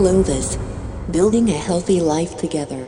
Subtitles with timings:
[0.00, 0.56] Clovis,
[1.10, 2.86] building a healthy life together.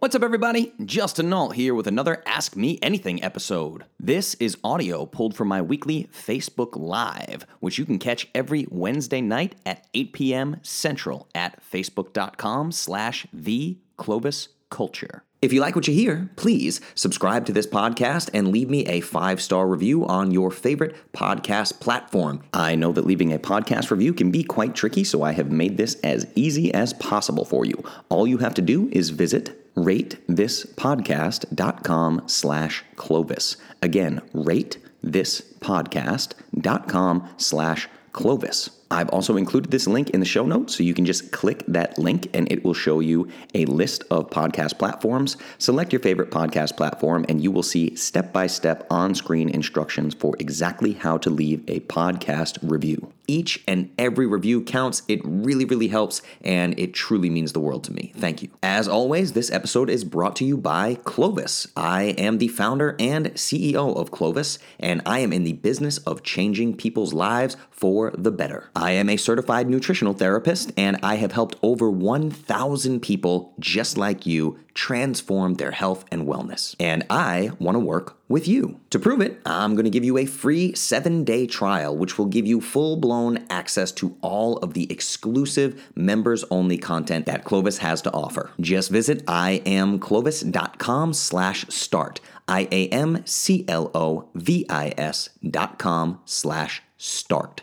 [0.00, 0.72] What's up, everybody?
[0.84, 3.84] Justin Nault here with another Ask Me Anything episode.
[4.00, 9.20] This is audio pulled from my weekly Facebook Live, which you can catch every Wednesday
[9.20, 10.56] night at 8 p.m.
[10.62, 15.23] Central at facebook.com slash the Clovis Culture.
[15.44, 19.02] If you like what you hear, please subscribe to this podcast and leave me a
[19.02, 22.42] five star review on your favorite podcast platform.
[22.54, 25.76] I know that leaving a podcast review can be quite tricky, so I have made
[25.76, 27.84] this as easy as possible for you.
[28.08, 33.58] All you have to do is visit ratethispodcast.com slash Clovis.
[33.82, 38.70] Again, ratethispodcast.com slash Clovis.
[38.90, 41.98] I've also included this link in the show notes, so you can just click that
[41.98, 45.36] link and it will show you a list of podcast platforms.
[45.58, 50.14] Select your favorite podcast platform, and you will see step by step on screen instructions
[50.14, 53.12] for exactly how to leave a podcast review.
[53.26, 55.02] Each and every review counts.
[55.08, 58.12] It really, really helps, and it truly means the world to me.
[58.16, 58.50] Thank you.
[58.62, 61.66] As always, this episode is brought to you by Clovis.
[61.74, 66.22] I am the founder and CEO of Clovis, and I am in the business of
[66.22, 68.70] changing people's lives for the better.
[68.76, 74.26] I am a certified nutritional therapist, and I have helped over 1,000 people just like
[74.26, 76.74] you transform their health and wellness.
[76.80, 78.80] And I want to work with you.
[78.90, 82.26] To prove it, I'm going to give you a free seven day trial, which will
[82.26, 87.78] give you full blown access to all of the exclusive members only content that Clovis
[87.78, 88.50] has to offer.
[88.60, 92.20] Just visit iamclovis.com slash start.
[92.48, 96.93] I A M C L O V I S dot com slash start.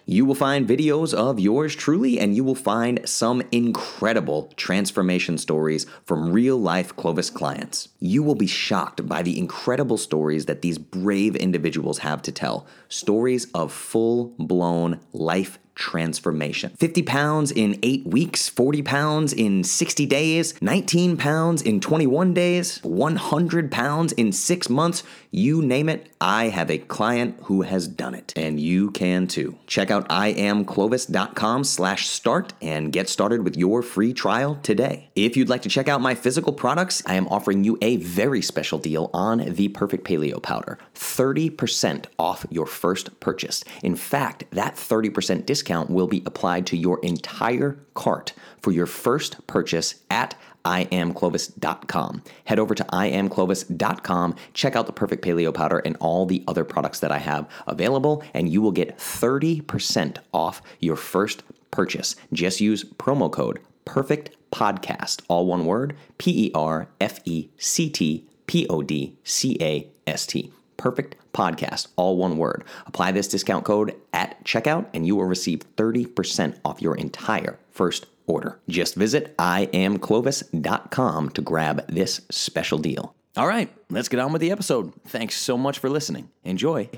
[0.05, 5.85] You will find videos of yours truly, and you will find some incredible transformation stories
[6.05, 7.89] from real life Clovis clients.
[7.99, 12.65] You will be shocked by the incredible stories that these brave individuals have to tell
[12.89, 16.72] stories of full blown life transformation.
[16.78, 22.79] 50 pounds in eight weeks, 40 pounds in 60 days, 19 pounds in 21 days,
[22.84, 25.03] 100 pounds in six months.
[25.31, 29.57] You name it, I have a client who has done it, and you can too.
[29.66, 35.09] Check out iamclovis.com slash start and get started with your free trial today.
[35.16, 38.41] If you'd like to check out my physical products, I am offering you a very
[38.41, 40.78] special deal on the Perfect Paleo Powder.
[40.95, 43.63] 30% off your first purchase.
[43.81, 49.45] In fact, that 30% discount will be applied to your entire cart for your first
[49.47, 50.35] purchase at
[50.66, 52.23] iamclovis.com.
[52.45, 57.00] Head over to iamclovis.com, check out the Perfect Paleo Powder and all the other products
[57.00, 62.16] that I have available, and you will get 30% off your first purchase.
[62.31, 67.89] Just use promo code Perfect Podcast, all one word, P E R F E C
[67.89, 70.51] T P O D C A S T.
[70.81, 72.64] Perfect Podcast, all one word.
[72.88, 78.08] Apply this discount code at checkout, and you will receive 30% off your entire first
[78.25, 78.59] order.
[78.68, 83.14] Just visit iamclovis.com to grab this special deal.
[83.38, 84.92] All right, let's get on with the episode.
[85.06, 86.31] Thanks so much for listening.
[86.44, 86.90] Enjoy.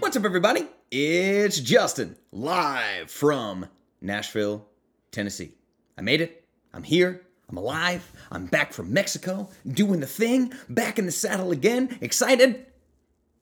[0.00, 0.66] What's up, everybody?
[0.90, 3.66] It's Justin, live from
[4.02, 4.66] Nashville,
[5.12, 5.52] Tennessee.
[5.96, 6.44] I made it.
[6.74, 7.22] I'm here.
[7.50, 8.12] I'm alive.
[8.30, 11.96] I'm back from Mexico, doing the thing, back in the saddle again.
[12.02, 12.66] Excited?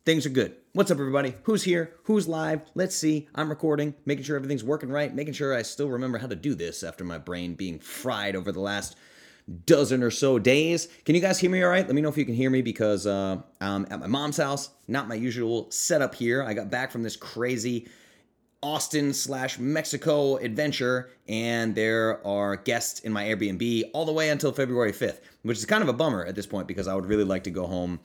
[0.04, 0.54] Things are good.
[0.74, 1.34] What's up, everybody?
[1.42, 1.92] Who's here?
[2.04, 2.60] Who's live?
[2.76, 3.28] Let's see.
[3.34, 6.54] I'm recording, making sure everything's working right, making sure I still remember how to do
[6.54, 8.94] this after my brain being fried over the last
[9.64, 10.86] dozen or so days.
[11.04, 11.84] Can you guys hear me all right?
[11.84, 14.70] Let me know if you can hear me because uh, I'm at my mom's house,
[14.86, 16.44] not my usual setup here.
[16.44, 17.88] I got back from this crazy
[18.62, 24.52] Austin slash Mexico adventure, and there are guests in my Airbnb all the way until
[24.52, 27.24] February 5th, which is kind of a bummer at this point because I would really
[27.24, 28.00] like to go home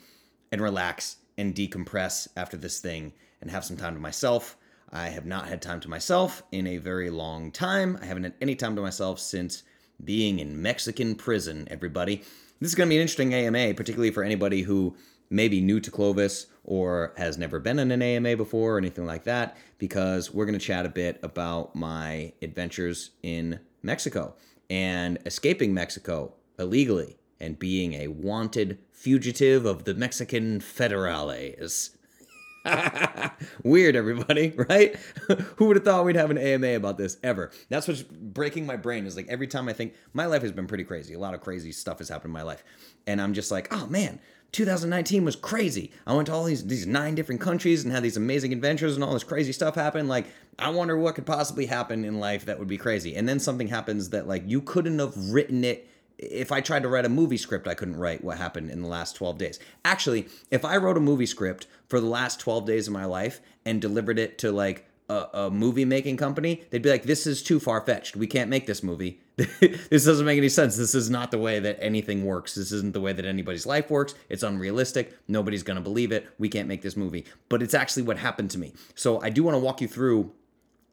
[0.52, 4.58] and relax and decompress after this thing and have some time to myself.
[4.92, 7.98] I have not had time to myself in a very long time.
[8.02, 9.64] I haven't had any time to myself since
[10.04, 12.24] being in Mexican prison, everybody.
[12.60, 14.96] This is going to be an interesting AMA, particularly for anybody who
[15.32, 19.06] may be new to Clovis or has never been in an AMA before or anything
[19.06, 24.36] like that, because we're going to chat a bit about my adventures in Mexico
[24.70, 31.90] and escaping Mexico illegally and being a wanted fugitive of the Mexican federales.
[33.64, 34.96] Weird, everybody, right?
[35.56, 37.52] Who would have thought we'd have an AMA about this ever?
[37.70, 39.06] That's what's breaking my brain.
[39.06, 41.16] Is like every time I think my life has been pretty crazy.
[41.16, 42.64] A lot of crazy stuff has happened in my life,
[43.08, 44.20] and I'm just like, oh man,
[44.52, 45.92] 2019 was crazy.
[46.06, 49.04] I went to all these these nine different countries and had these amazing adventures, and
[49.04, 50.10] all this crazy stuff happened.
[50.10, 50.28] Like,
[50.60, 53.16] I wonder what could possibly happen in life that would be crazy.
[53.16, 55.88] And then something happens that like you couldn't have written it
[56.22, 58.88] if I tried to write a movie script, I couldn't write what happened in the
[58.88, 59.60] last 12 days.
[59.84, 63.42] Actually, if I wrote a movie script for the last 12 days of my life
[63.66, 67.44] and delivered it to like a, a movie making company, they'd be like, this is
[67.44, 68.16] too far fetched.
[68.16, 69.20] We can't make this movie.
[69.36, 70.78] this doesn't make any sense.
[70.78, 72.56] This is not the way that anything works.
[72.56, 74.14] This isn't the way that anybody's life works.
[74.30, 75.18] It's unrealistic.
[75.28, 76.30] Nobody's to believe it.
[76.38, 77.26] We can't make this movie.
[77.50, 78.74] But it's actually what happened to me.
[78.96, 80.32] So I do want to walk you through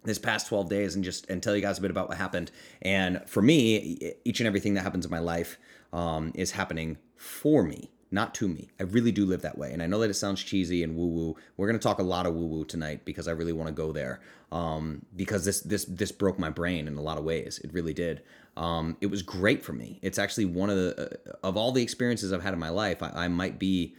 [0.05, 2.51] this past 12 days and just and tell you guys a bit about what happened
[2.83, 5.59] and for me each and everything that happens in my life
[5.93, 8.69] um, is happening for me not to me.
[8.81, 11.07] I really do live that way and i know that it sounds cheesy and woo
[11.07, 13.69] woo we're going to talk a lot of woo woo tonight because i really want
[13.69, 14.21] to go there
[14.51, 17.61] um, because this this this broke my brain in a lot of ways.
[17.63, 18.23] It really did.
[18.57, 19.99] Um, it was great for me.
[20.03, 23.03] It's actually one of the uh, of all the experiences i've had in my life
[23.03, 23.95] I, I might be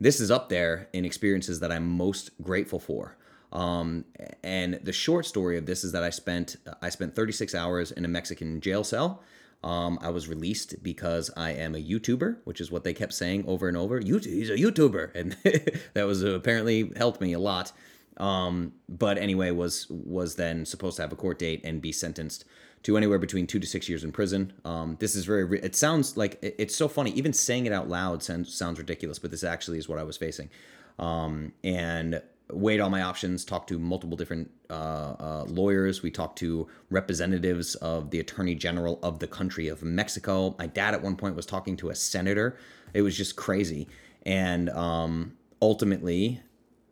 [0.00, 3.16] this is up there in experiences that i'm most grateful for.
[3.52, 4.04] Um,
[4.44, 8.04] and the short story of this is that I spent I spent 36 hours in
[8.04, 9.22] a Mexican jail cell.
[9.62, 13.44] Um, I was released because I am a YouTuber, which is what they kept saying
[13.46, 14.00] over and over.
[14.00, 15.36] He's a YouTuber, and
[15.94, 17.72] that was apparently helped me a lot.
[18.16, 22.44] Um, but anyway, was was then supposed to have a court date and be sentenced
[22.82, 24.52] to anywhere between two to six years in prison.
[24.64, 25.60] Um, this is very.
[25.60, 27.10] It sounds like it's so funny.
[27.12, 30.16] Even saying it out loud sounds sounds ridiculous, but this actually is what I was
[30.16, 30.50] facing.
[30.98, 36.02] Um, and weighed all my options, talked to multiple different uh, uh, lawyers.
[36.02, 40.54] We talked to representatives of the attorney general of the country of Mexico.
[40.58, 42.56] My dad at one point was talking to a senator.
[42.94, 43.88] It was just crazy.
[44.24, 46.40] And um, ultimately,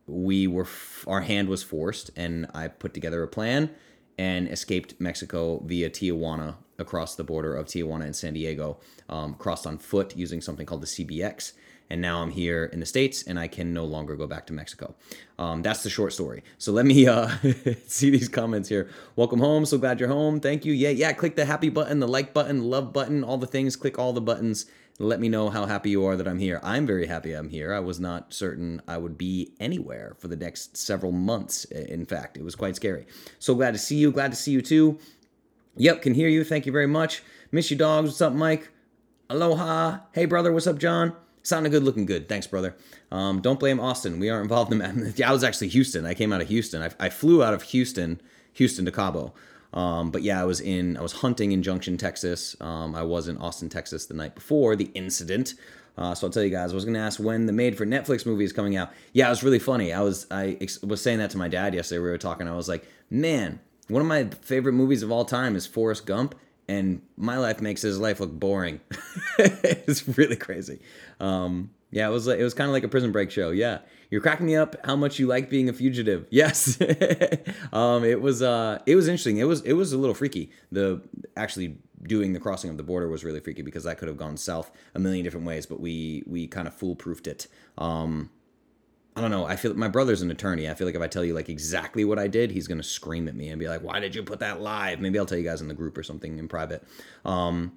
[0.06, 3.70] we were f- our hand was forced, and I put together a plan
[4.18, 8.78] and escaped Mexico via Tijuana across the border of Tijuana and San Diego.
[9.08, 11.52] Um, crossed on foot using something called the CBX
[11.90, 14.52] and now I'm here in the States and I can no longer go back to
[14.52, 14.94] Mexico.
[15.38, 16.42] Um, that's the short story.
[16.58, 17.28] So let me uh,
[17.86, 18.88] see these comments here.
[19.16, 19.64] Welcome home.
[19.64, 20.40] So glad you're home.
[20.40, 20.72] Thank you.
[20.72, 21.12] Yeah, yeah.
[21.12, 23.76] Click the happy button, the like button, love button, all the things.
[23.76, 24.66] Click all the buttons.
[25.00, 26.58] Let me know how happy you are that I'm here.
[26.62, 27.72] I'm very happy I'm here.
[27.72, 31.64] I was not certain I would be anywhere for the next several months.
[31.66, 33.06] In fact, it was quite scary.
[33.38, 34.10] So glad to see you.
[34.10, 34.98] Glad to see you too.
[35.76, 36.42] Yep, can hear you.
[36.42, 37.22] Thank you very much.
[37.52, 38.08] Miss you, dogs.
[38.08, 38.70] What's up, Mike?
[39.30, 40.00] Aloha.
[40.12, 40.52] Hey, brother.
[40.52, 41.14] What's up, John?
[41.48, 42.28] Sounding good, looking good.
[42.28, 42.76] Thanks, brother.
[43.10, 44.20] Um, don't blame Austin.
[44.20, 44.94] We aren't involved in that.
[45.16, 46.04] Yeah, I was actually Houston.
[46.04, 46.82] I came out of Houston.
[46.82, 48.20] I, I flew out of Houston,
[48.52, 49.32] Houston to Cabo.
[49.72, 52.54] Um, but yeah, I was in I was hunting in Junction, Texas.
[52.60, 55.54] Um, I was in Austin, Texas the night before the incident.
[55.96, 56.72] Uh, so I'll tell you guys.
[56.72, 58.92] I was gonna ask when the made for Netflix movie is coming out.
[59.14, 59.94] Yeah, it was really funny.
[59.94, 62.00] I was I ex- was saying that to my dad yesterday.
[62.00, 62.46] We were talking.
[62.46, 63.58] I was like, man,
[63.88, 66.34] one of my favorite movies of all time is Forrest Gump,
[66.68, 68.80] and my life makes his life look boring.
[69.38, 70.80] it's really crazy.
[71.20, 73.50] Um, yeah, it was it was kind of like a prison break show.
[73.50, 73.78] Yeah,
[74.10, 74.76] you're cracking me up.
[74.84, 76.26] How much you like being a fugitive?
[76.30, 76.78] Yes,
[77.72, 79.38] um, it was uh, it was interesting.
[79.38, 80.50] It was it was a little freaky.
[80.70, 81.00] The
[81.36, 84.36] actually doing the crossing of the border was really freaky because that could have gone
[84.36, 85.64] south a million different ways.
[85.64, 87.46] But we we kind of foolproofed it.
[87.78, 88.30] Um,
[89.16, 89.46] I don't know.
[89.46, 90.68] I feel my brother's an attorney.
[90.68, 93.28] I feel like if I tell you like exactly what I did, he's gonna scream
[93.28, 95.44] at me and be like, "Why did you put that live?" Maybe I'll tell you
[95.44, 96.84] guys in the group or something in private.
[97.24, 97.72] Um,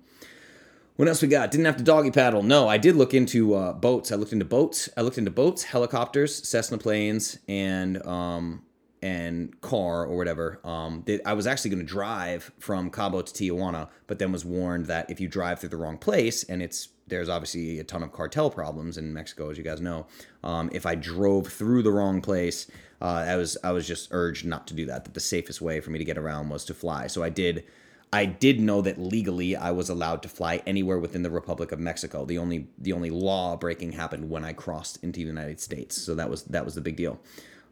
[0.95, 1.51] what else we got?
[1.51, 2.43] Didn't have to doggy paddle.
[2.43, 4.11] No, I did look into uh, boats.
[4.11, 4.89] I looked into boats.
[4.95, 8.63] I looked into boats, helicopters, Cessna planes, and um,
[9.01, 10.59] and car or whatever.
[10.63, 14.85] Um, I was actually going to drive from Cabo to Tijuana, but then was warned
[14.87, 18.11] that if you drive through the wrong place, and it's there's obviously a ton of
[18.11, 20.07] cartel problems in Mexico, as you guys know.
[20.43, 22.67] Um, if I drove through the wrong place,
[23.01, 25.05] uh, I was I was just urged not to do that.
[25.05, 27.07] That the safest way for me to get around was to fly.
[27.07, 27.65] So I did.
[28.13, 31.79] I did know that legally I was allowed to fly anywhere within the Republic of
[31.79, 32.25] Mexico.
[32.25, 36.01] The only the only law breaking happened when I crossed into the United States.
[36.01, 37.19] So that was that was the big deal.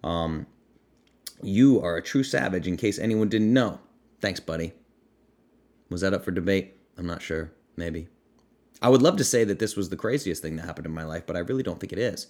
[0.03, 0.47] Um,
[1.41, 2.67] you are a true savage.
[2.67, 3.79] In case anyone didn't know.
[4.21, 4.73] Thanks, buddy.
[5.89, 6.75] Was that up for debate?
[6.97, 7.51] I'm not sure.
[7.75, 8.07] Maybe.
[8.81, 11.03] I would love to say that this was the craziest thing that happened in my
[11.03, 12.27] life, but I really don't think it is.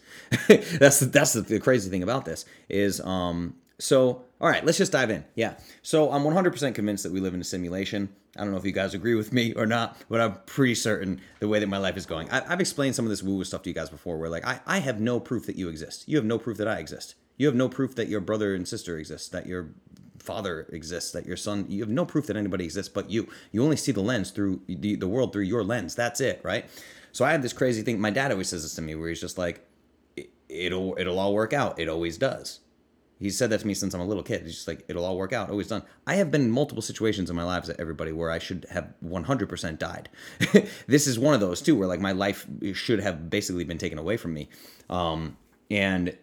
[0.79, 4.93] that's the, that's the, crazy thing about this is um so all right, let's just
[4.93, 5.25] dive in.
[5.35, 5.55] Yeah.
[5.81, 8.09] So I'm 100% convinced that we live in a simulation.
[8.37, 11.19] I don't know if you guys agree with me or not, but I'm pretty certain
[11.39, 12.29] the way that my life is going.
[12.29, 14.61] I, have explained some of this woo-woo stuff to you guys before where like I,
[14.65, 16.07] I have no proof that you exist.
[16.07, 17.15] You have no proof that I exist.
[17.37, 19.71] You have no proof that your brother and sister exist, that your
[20.19, 23.27] father exists, that your son, you have no proof that anybody exists but you.
[23.51, 25.95] You only see the lens through the, the world through your lens.
[25.95, 26.65] That's it, right?
[27.11, 27.99] So I have this crazy thing.
[27.99, 29.65] My dad always says this to me where he's just like,
[30.47, 31.79] it'll it'll all work out.
[31.79, 32.59] It always does.
[33.19, 34.43] He said that to me since I'm a little kid.
[34.43, 35.49] He's just like, it'll all work out.
[35.49, 35.83] Always done.
[36.07, 39.77] I have been in multiple situations in my lives, everybody, where I should have 100%
[39.77, 40.09] died.
[40.87, 43.97] this is one of those, too, where like my life should have basically been taken
[43.97, 44.47] away from me.
[44.89, 45.37] Um,
[45.69, 46.17] and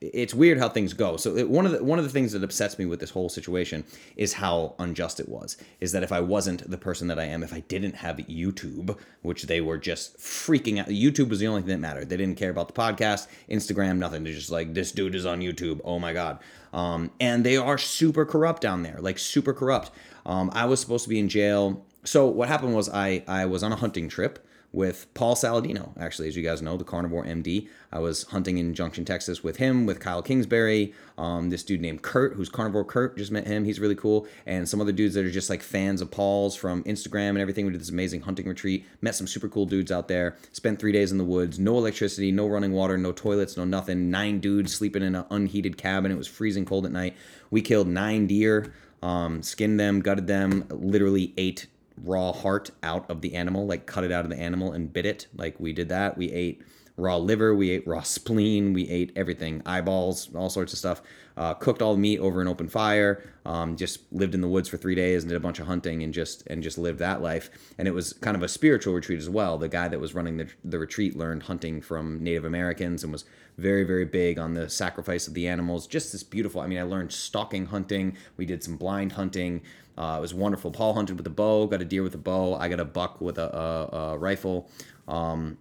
[0.00, 1.16] it's weird how things go.
[1.16, 3.28] So it, one of the one of the things that upsets me with this whole
[3.28, 3.84] situation
[4.16, 5.56] is how unjust it was.
[5.80, 8.96] Is that if I wasn't the person that I am, if I didn't have YouTube,
[9.22, 10.88] which they were just freaking out.
[10.88, 12.08] YouTube was the only thing that mattered.
[12.08, 14.24] They didn't care about the podcast, Instagram, nothing.
[14.24, 15.80] They're just like this dude is on YouTube.
[15.84, 16.38] Oh my god.
[16.72, 19.90] Um, and they are super corrupt down there, like super corrupt.
[20.26, 21.84] Um, I was supposed to be in jail.
[22.04, 26.28] So what happened was I I was on a hunting trip with Paul Saladino, actually,
[26.28, 27.68] as you guys know, the carnivore MD.
[27.90, 32.02] I was hunting in Junction, Texas with him, with Kyle Kingsbury, um, this dude named
[32.02, 33.64] Kurt, who's carnivore Kurt, just met him.
[33.64, 34.26] He's really cool.
[34.44, 37.64] And some other dudes that are just like fans of Paul's from Instagram and everything.
[37.64, 40.92] We did this amazing hunting retreat, met some super cool dudes out there, spent three
[40.92, 44.10] days in the woods, no electricity, no running water, no toilets, no nothing.
[44.10, 46.12] Nine dudes sleeping in an unheated cabin.
[46.12, 47.16] It was freezing cold at night.
[47.50, 51.68] We killed nine deer, um, skinned them, gutted them, literally ate
[52.04, 55.06] raw heart out of the animal, like cut it out of the animal and bit
[55.06, 55.26] it.
[55.34, 56.16] Like we did that.
[56.16, 56.62] We ate
[56.98, 61.00] raw liver, we ate raw spleen, we ate everything, eyeballs, all sorts of stuff.
[61.36, 63.22] Uh, cooked all the meat over an open fire.
[63.46, 66.02] Um, just lived in the woods for three days and did a bunch of hunting
[66.02, 67.48] and just and just lived that life.
[67.78, 69.56] And it was kind of a spiritual retreat as well.
[69.56, 73.24] The guy that was running the, the retreat learned hunting from Native Americans and was
[73.56, 75.86] very very big on the sacrifice of the animals.
[75.86, 76.60] Just this beautiful.
[76.60, 78.16] I mean, I learned stalking hunting.
[78.36, 79.62] We did some blind hunting.
[79.96, 80.72] Uh, it was wonderful.
[80.72, 82.56] Paul hunted with a bow, got a deer with a bow.
[82.56, 84.68] I got a buck with a, a, a rifle.
[85.06, 85.56] Um,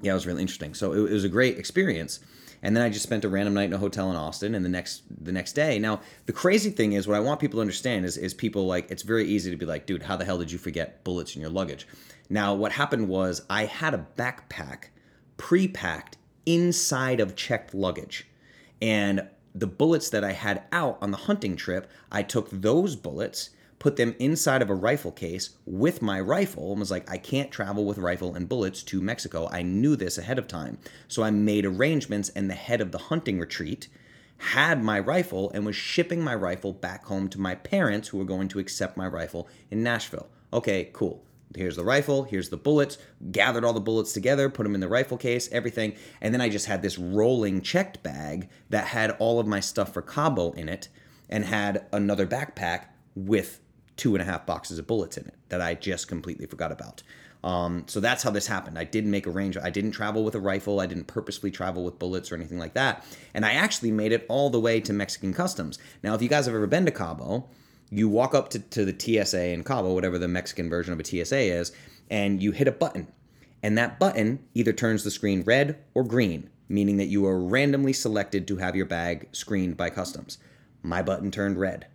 [0.00, 0.74] yeah, it was really interesting.
[0.74, 2.20] So it, it, was a great experience.
[2.62, 4.54] And then I just spent a random night in a hotel in Austin.
[4.54, 7.58] And the next the next day, now the crazy thing is, what I want people
[7.58, 10.24] to understand is is people like it's very easy to be like, dude, how the
[10.24, 11.86] hell did you forget bullets in your luggage?
[12.28, 14.86] Now what happened was I had a backpack
[15.36, 18.26] pre-packed inside of checked luggage,
[18.80, 23.50] and the bullets that I had out on the hunting trip, I took those bullets,
[23.78, 27.50] put them inside of a rifle case with my rifle, and was like, I can't
[27.50, 29.48] travel with rifle and bullets to Mexico.
[29.50, 30.78] I knew this ahead of time.
[31.08, 33.88] So I made arrangements, and the head of the hunting retreat
[34.38, 38.24] had my rifle and was shipping my rifle back home to my parents who were
[38.24, 40.28] going to accept my rifle in Nashville.
[40.52, 41.22] Okay, cool.
[41.54, 42.98] Here's the rifle, here's the bullets,
[43.30, 45.96] gathered all the bullets together, put them in the rifle case, everything.
[46.20, 49.94] And then I just had this rolling checked bag that had all of my stuff
[49.94, 50.88] for Cabo in it
[51.30, 53.60] and had another backpack with
[53.96, 57.02] two and a half boxes of bullets in it that I just completely forgot about.
[57.44, 58.78] Um, so that's how this happened.
[58.78, 59.56] I didn't make a range.
[59.56, 60.80] I didn't travel with a rifle.
[60.80, 63.04] I didn't purposefully travel with bullets or anything like that.
[63.34, 65.78] And I actually made it all the way to Mexican customs.
[66.02, 67.48] Now, if you guys have ever been to Cabo,
[67.90, 71.04] you walk up to, to the TSA in Cabo, whatever the Mexican version of a
[71.04, 71.72] TSA is,
[72.10, 73.12] and you hit a button.
[73.62, 77.92] And that button either turns the screen red or green, meaning that you are randomly
[77.92, 80.38] selected to have your bag screened by customs.
[80.82, 81.86] My button turned red.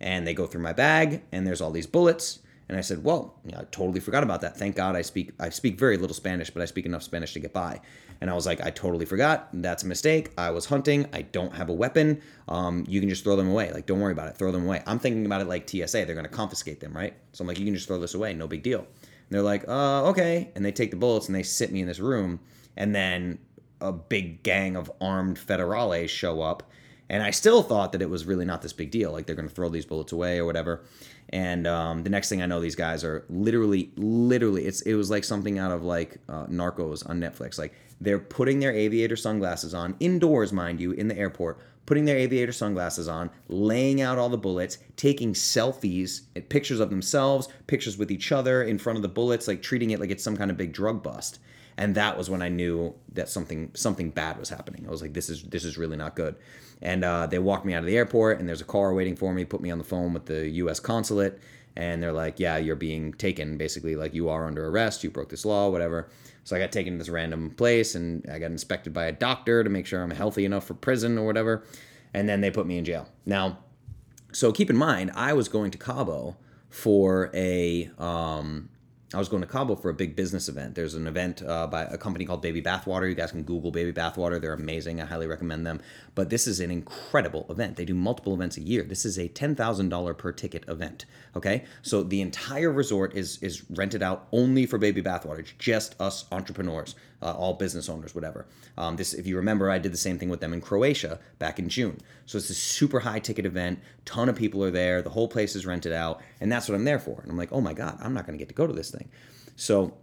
[0.00, 2.40] And they go through my bag, and there's all these bullets.
[2.68, 4.56] And I said, "Well, I totally forgot about that.
[4.56, 7.40] Thank God I speak I speak very little Spanish, but I speak enough Spanish to
[7.40, 7.80] get by."
[8.20, 9.48] And I was like, "I totally forgot.
[9.54, 10.32] That's a mistake.
[10.36, 11.06] I was hunting.
[11.12, 12.20] I don't have a weapon.
[12.46, 13.72] Um, you can just throw them away.
[13.72, 14.36] Like, don't worry about it.
[14.36, 16.04] Throw them away." I'm thinking about it like TSA.
[16.04, 17.14] They're going to confiscate them, right?
[17.32, 18.34] So I'm like, "You can just throw this away.
[18.34, 21.42] No big deal." And they're like, "Uh, okay." And they take the bullets and they
[21.42, 22.40] sit me in this room,
[22.76, 23.38] and then
[23.80, 26.64] a big gang of armed federales show up.
[27.10, 29.12] And I still thought that it was really not this big deal.
[29.12, 30.84] Like they're going to throw these bullets away or whatever.
[31.30, 35.10] And um, the next thing I know, these guys are literally, literally, it's it was
[35.10, 37.58] like something out of like uh, Narcos on Netflix.
[37.58, 42.18] Like they're putting their aviator sunglasses on indoors, mind you, in the airport, putting their
[42.18, 47.96] aviator sunglasses on, laying out all the bullets, taking selfies, eh, pictures of themselves, pictures
[47.96, 50.50] with each other in front of the bullets, like treating it like it's some kind
[50.50, 51.40] of big drug bust.
[51.78, 54.84] And that was when I knew that something something bad was happening.
[54.86, 56.34] I was like, this is this is really not good.
[56.82, 59.32] And uh, they walked me out of the airport, and there's a car waiting for
[59.32, 59.44] me.
[59.44, 60.80] Put me on the phone with the U.S.
[60.80, 61.40] consulate,
[61.76, 63.56] and they're like, "Yeah, you're being taken.
[63.56, 65.04] Basically, like you are under arrest.
[65.04, 66.08] You broke this law, whatever."
[66.42, 69.62] So I got taken to this random place, and I got inspected by a doctor
[69.62, 71.62] to make sure I'm healthy enough for prison or whatever.
[72.12, 73.06] And then they put me in jail.
[73.24, 73.58] Now,
[74.32, 76.36] so keep in mind, I was going to Cabo
[76.70, 78.70] for a um,
[79.14, 80.74] I was going to Cabo for a big business event.
[80.74, 83.08] There's an event uh, by a company called Baby Bathwater.
[83.08, 84.38] You guys can Google Baby Bathwater.
[84.38, 85.00] They're amazing.
[85.00, 85.80] I highly recommend them.
[86.18, 87.76] But this is an incredible event.
[87.76, 88.82] They do multiple events a year.
[88.82, 91.04] This is a $10,000 per ticket event.
[91.36, 91.64] Okay.
[91.82, 95.38] So the entire resort is, is rented out only for Baby Bathwater.
[95.38, 98.46] It's just us entrepreneurs, uh, all business owners, whatever.
[98.76, 101.60] Um, this, if you remember, I did the same thing with them in Croatia back
[101.60, 101.98] in June.
[102.26, 103.78] So it's a super high ticket event.
[104.04, 105.00] Ton of people are there.
[105.00, 106.20] The whole place is rented out.
[106.40, 107.20] And that's what I'm there for.
[107.22, 108.90] And I'm like, oh my God, I'm not going to get to go to this
[108.90, 109.08] thing thing.
[109.56, 109.94] So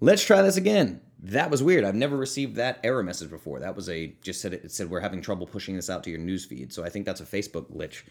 [0.00, 1.00] let's try this again.
[1.22, 1.84] That was weird.
[1.84, 3.60] I've never received that error message before.
[3.60, 6.18] That was a just said it said we're having trouble pushing this out to your
[6.18, 6.72] news feed.
[6.72, 8.02] So I think that's a Facebook glitch.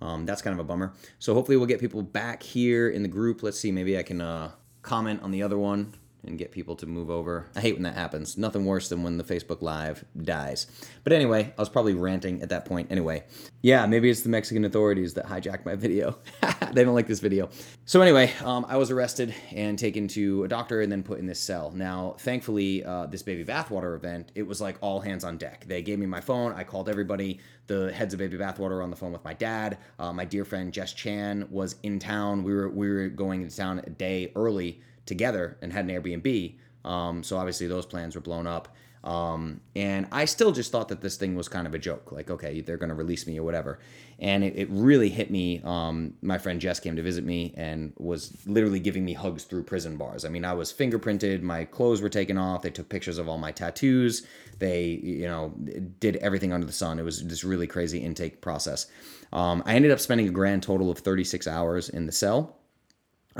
[0.00, 0.94] Um, that's kind of a bummer.
[1.18, 3.42] So hopefully we'll get people back here in the group.
[3.42, 3.72] Let's see.
[3.72, 5.92] Maybe I can uh, comment on the other one.
[6.26, 7.46] And get people to move over.
[7.56, 8.36] I hate when that happens.
[8.36, 10.66] Nothing worse than when the Facebook Live dies.
[11.04, 12.90] But anyway, I was probably ranting at that point.
[12.90, 13.24] Anyway,
[13.62, 16.16] yeah, maybe it's the Mexican authorities that hijacked my video.
[16.72, 17.48] they don't like this video.
[17.84, 21.26] So anyway, um, I was arrested and taken to a doctor and then put in
[21.26, 21.72] this cell.
[21.74, 25.64] Now, thankfully, uh, this baby bathwater event, it was like all hands on deck.
[25.66, 26.52] They gave me my phone.
[26.52, 27.40] I called everybody.
[27.66, 29.78] The heads of baby bathwater on the phone with my dad.
[29.98, 32.42] Uh, my dear friend Jess Chan was in town.
[32.42, 34.80] We were we were going into town a day early
[35.10, 36.54] together and had an Airbnb.
[36.84, 38.74] Um, so obviously those plans were blown up.
[39.02, 42.30] Um, and I still just thought that this thing was kind of a joke, like
[42.30, 43.78] okay, they're going to release me or whatever.
[44.18, 45.62] And it, it really hit me.
[45.64, 49.62] Um, my friend Jess came to visit me and was literally giving me hugs through
[49.62, 50.26] prison bars.
[50.26, 53.38] I mean, I was fingerprinted, my clothes were taken off, they took pictures of all
[53.38, 54.26] my tattoos,
[54.58, 55.54] they you know
[55.98, 56.98] did everything under the sun.
[56.98, 58.86] It was this really crazy intake process.
[59.32, 62.59] Um, I ended up spending a grand total of 36 hours in the cell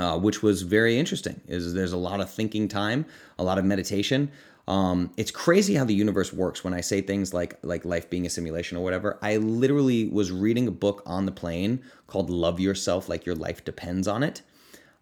[0.01, 1.39] uh, which was very interesting.
[1.47, 3.05] Is there's a lot of thinking time,
[3.37, 4.31] a lot of meditation.
[4.67, 6.63] Um, it's crazy how the universe works.
[6.63, 10.31] When I say things like like life being a simulation or whatever, I literally was
[10.31, 14.41] reading a book on the plane called "Love Yourself Like Your Life Depends on It."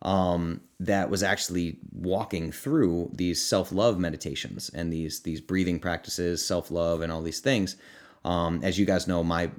[0.01, 6.45] Um, that was actually walking through these self love meditations and these these breathing practices,
[6.45, 7.77] self love, and all these things.
[8.25, 9.49] Um, as you guys know, my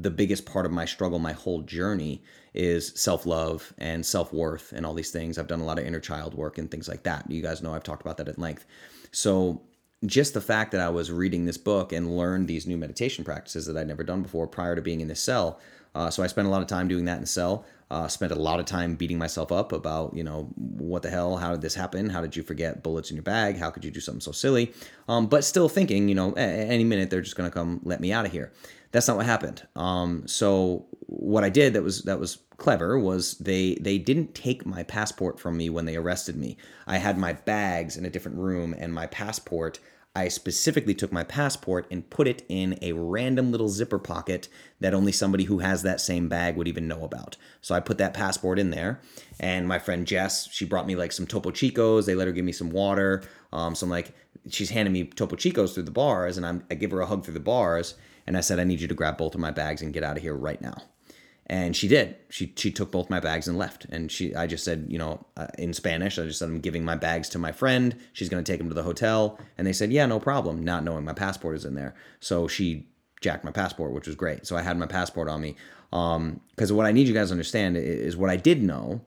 [0.00, 2.22] the biggest part of my struggle, my whole journey,
[2.54, 5.38] is self love and self worth and all these things.
[5.38, 7.30] I've done a lot of inner child work and things like that.
[7.30, 8.66] You guys know I've talked about that at length.
[9.10, 9.62] So
[10.06, 13.66] just the fact that I was reading this book and learned these new meditation practices
[13.66, 15.58] that I'd never done before prior to being in this cell.
[15.98, 17.64] Uh, so I spent a lot of time doing that in cell.
[17.90, 21.38] Uh, spent a lot of time beating myself up about, you know, what the hell?
[21.38, 22.08] How did this happen?
[22.08, 23.56] How did you forget bullets in your bag?
[23.56, 24.72] How could you do something so silly?
[25.08, 28.12] Um, but still thinking, you know, any minute they're just going to come let me
[28.12, 28.52] out of here.
[28.92, 29.66] That's not what happened.
[29.74, 34.64] Um, so what I did that was that was clever was they they didn't take
[34.64, 36.56] my passport from me when they arrested me.
[36.86, 39.80] I had my bags in a different room and my passport
[40.18, 44.48] I specifically took my passport and put it in a random little zipper pocket
[44.80, 47.36] that only somebody who has that same bag would even know about.
[47.60, 49.00] So I put that passport in there,
[49.38, 52.04] and my friend Jess, she brought me like some Topo Chicos.
[52.04, 53.22] They let her give me some water.
[53.52, 54.12] Um, so I'm like,
[54.50, 57.24] she's handing me Topo Chicos through the bars, and I'm, I give her a hug
[57.24, 57.94] through the bars,
[58.26, 60.16] and I said, I need you to grab both of my bags and get out
[60.16, 60.82] of here right now
[61.50, 62.16] and she did.
[62.28, 63.86] She she took both my bags and left.
[63.86, 66.84] And she i just said you know uh, in spanish i just said i'm giving
[66.84, 67.96] my bags to my friend.
[68.12, 69.38] She's going to take them to the hotel.
[69.56, 71.94] And they said yeah no problem not knowing my passport is in there.
[72.20, 72.86] So she
[73.20, 74.46] jacked my passport which was great.
[74.46, 75.56] So i had my passport on me.
[75.90, 79.00] Because um, what i need you guys to understand is what i did know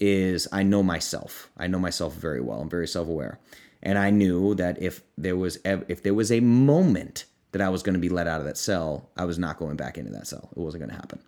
[0.00, 1.50] is i know myself.
[1.58, 2.60] I know myself very well.
[2.60, 3.38] I'm very self-aware.
[3.82, 7.82] And i knew that if there was if there was a moment that i was
[7.82, 10.26] going to be let out of that cell i was not going back into that
[10.26, 10.48] cell.
[10.56, 11.20] It wasn't going to happen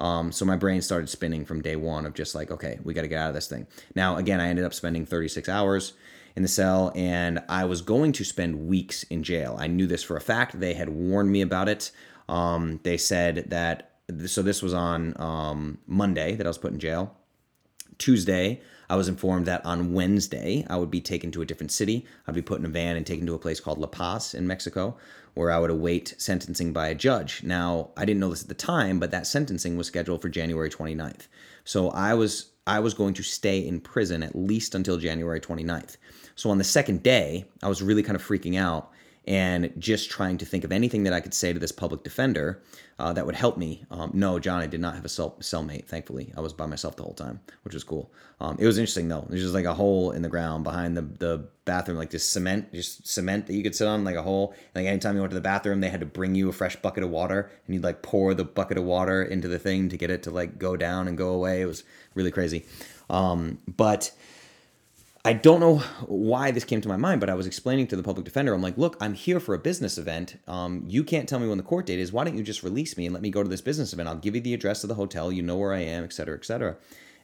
[0.00, 3.02] um, so my brain started spinning from day one of just like, okay, we got
[3.02, 3.66] to get out of this thing.
[3.94, 5.92] Now, again, I ended up spending 36 hours
[6.36, 9.56] in the cell and I was going to spend weeks in jail.
[9.58, 10.58] I knew this for a fact.
[10.58, 11.90] They had warned me about it.
[12.28, 13.90] Um, they said that,
[14.26, 17.16] so this was on um, Monday that I was put in jail.
[18.00, 22.04] Tuesday, I was informed that on Wednesday, I would be taken to a different city.
[22.26, 24.48] I'd be put in a van and taken to a place called La Paz in
[24.48, 24.96] Mexico,
[25.34, 27.44] where I would await sentencing by a judge.
[27.44, 30.70] Now, I didn't know this at the time, but that sentencing was scheduled for January
[30.70, 31.28] 29th.
[31.64, 35.96] So I was I was going to stay in prison at least until January 29th.
[36.34, 38.90] So on the second day, I was really kind of freaking out
[39.30, 42.64] and just trying to think of anything that I could say to this public defender
[42.98, 43.84] uh, that would help me.
[43.88, 46.32] Um, no, John, I did not have a cell- cellmate, thankfully.
[46.36, 48.10] I was by myself the whole time, which was cool.
[48.40, 49.24] Um, it was interesting, though.
[49.28, 52.72] There's just like a hole in the ground behind the, the bathroom, like just cement,
[52.72, 54.52] just cement that you could sit on, like a hole.
[54.74, 56.74] And Like anytime you went to the bathroom, they had to bring you a fresh
[56.74, 59.96] bucket of water, and you'd like pour the bucket of water into the thing to
[59.96, 61.60] get it to like go down and go away.
[61.60, 61.84] It was
[62.16, 62.66] really crazy.
[63.08, 64.10] Um, but
[65.22, 68.02] I don't know why this came to my mind, but I was explaining to the
[68.02, 70.40] public defender, I'm like, look, I'm here for a business event.
[70.48, 72.10] Um, you can't tell me when the court date is.
[72.10, 74.08] Why don't you just release me and let me go to this business event?
[74.08, 75.30] I'll give you the address of the hotel.
[75.30, 76.76] You know where I am, et cetera, et cetera.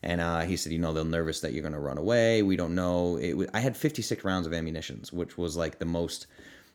[0.03, 2.43] And uh, he said, you know, they're nervous that you're going to run away.
[2.43, 3.19] We don't know.
[3.55, 6.27] I had 56 rounds of ammunition, which was like the most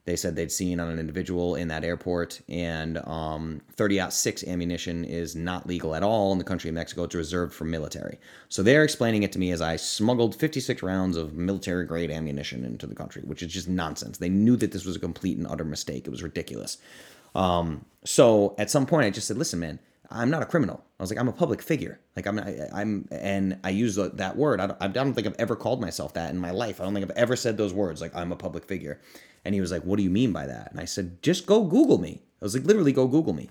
[0.06, 2.42] they said they'd seen on an individual in that airport.
[2.50, 7.04] And um, 30 6 ammunition is not legal at all in the country of Mexico.
[7.04, 8.18] It's reserved for military.
[8.50, 12.66] So they're explaining it to me as I smuggled 56 rounds of military grade ammunition
[12.66, 14.18] into the country, which is just nonsense.
[14.18, 16.08] They knew that this was a complete and utter mistake.
[16.08, 16.78] It was ridiculous.
[17.36, 19.80] Um, so at some point, I just said, listen, man,
[20.12, 20.84] I'm not a criminal.
[21.00, 22.00] I was like, I'm a public figure.
[22.16, 24.60] Like I'm, I, am and I use that word.
[24.62, 26.80] I don't, I don't think I've ever called myself that in my life.
[26.80, 28.02] I don't think I've ever said those words.
[28.02, 29.00] Like I'm a public figure.
[29.44, 30.72] And he was like, What do you mean by that?
[30.72, 32.22] And I said, Just go Google me.
[32.42, 33.50] I was like, Literally, go Google me.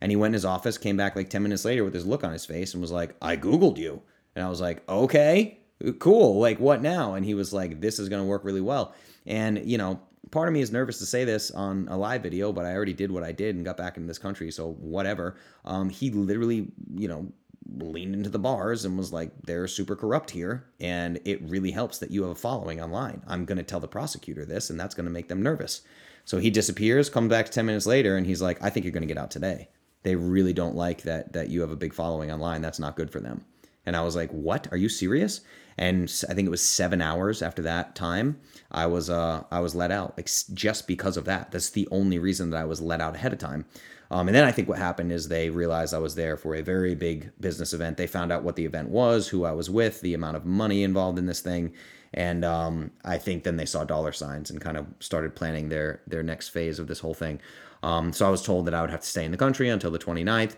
[0.00, 2.24] And he went in his office, came back like 10 minutes later with this look
[2.24, 4.02] on his face and was like, I Googled you.
[4.34, 5.58] And I was like, Okay.
[5.98, 6.38] cool.
[6.40, 7.14] Like, what now?
[7.14, 8.94] And he was like, this is going to work really well.
[9.26, 12.52] And, you know, part of me is nervous to say this on a live video,
[12.52, 14.50] but I already did what I did and got back into this country.
[14.50, 15.36] So, whatever.
[15.64, 17.32] Um, he literally, you know,
[17.78, 20.64] leaned into the bars and was like, they're super corrupt here.
[20.80, 23.22] And it really helps that you have a following online.
[23.26, 25.82] I'm going to tell the prosecutor this, and that's going to make them nervous.
[26.24, 29.02] So he disappears, comes back 10 minutes later, and he's like, I think you're going
[29.02, 29.68] to get out today.
[30.02, 32.62] They really don't like that that you have a big following online.
[32.62, 33.44] That's not good for them.
[33.86, 34.68] And I was like, "What?
[34.70, 35.40] Are you serious?"
[35.80, 38.38] And I think it was seven hours after that time,
[38.70, 40.20] I was uh I was let out,
[40.52, 41.50] just because of that.
[41.50, 43.64] That's the only reason that I was let out ahead of time.
[44.10, 46.62] Um, and then I think what happened is they realized I was there for a
[46.62, 47.96] very big business event.
[47.96, 50.82] They found out what the event was, who I was with, the amount of money
[50.82, 51.72] involved in this thing,
[52.12, 56.02] and um, I think then they saw dollar signs and kind of started planning their
[56.06, 57.40] their next phase of this whole thing.
[57.82, 59.90] Um, so I was told that I would have to stay in the country until
[59.90, 60.56] the 29th,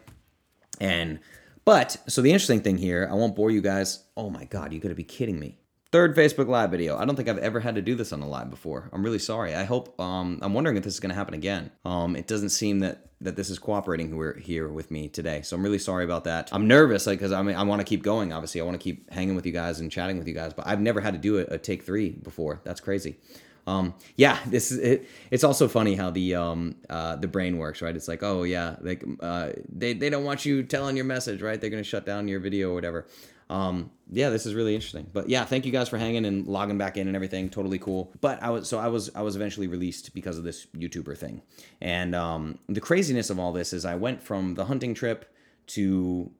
[0.81, 1.21] and
[1.65, 4.05] but so the interesting thing here, I won't bore you guys.
[4.17, 5.59] Oh my God, you gotta be kidding me.
[5.93, 6.97] Third Facebook Live video.
[6.97, 8.89] I don't think I've ever had to do this on a live before.
[8.95, 9.55] I'm really sorry.
[9.55, 10.01] I hope.
[10.01, 11.71] Um, I'm wondering if this is going to happen again.
[11.85, 15.43] Um, it doesn't seem that that this is cooperating here, here with me today.
[15.43, 16.49] So I'm really sorry about that.
[16.51, 18.33] I'm nervous like, because I mean I want to keep going.
[18.33, 20.55] Obviously, I want to keep hanging with you guys and chatting with you guys.
[20.55, 22.63] But I've never had to do a, a take three before.
[22.65, 23.19] That's crazy.
[23.67, 27.81] Um, yeah, this is it, it's also funny how the um, uh, the brain works,
[27.81, 27.95] right?
[27.95, 31.61] It's like, oh yeah, like uh, they they don't want you telling your message, right?
[31.61, 33.07] They're gonna shut down your video or whatever.
[33.53, 35.07] Um, yeah, this is really interesting.
[35.13, 37.51] But yeah, thank you guys for hanging and logging back in and everything.
[37.51, 38.13] Totally cool.
[38.21, 41.43] But I was so I was I was eventually released because of this YouTuber thing.
[41.81, 45.33] And um, the craziness of all this is I went from the hunting trip
[45.69, 46.31] to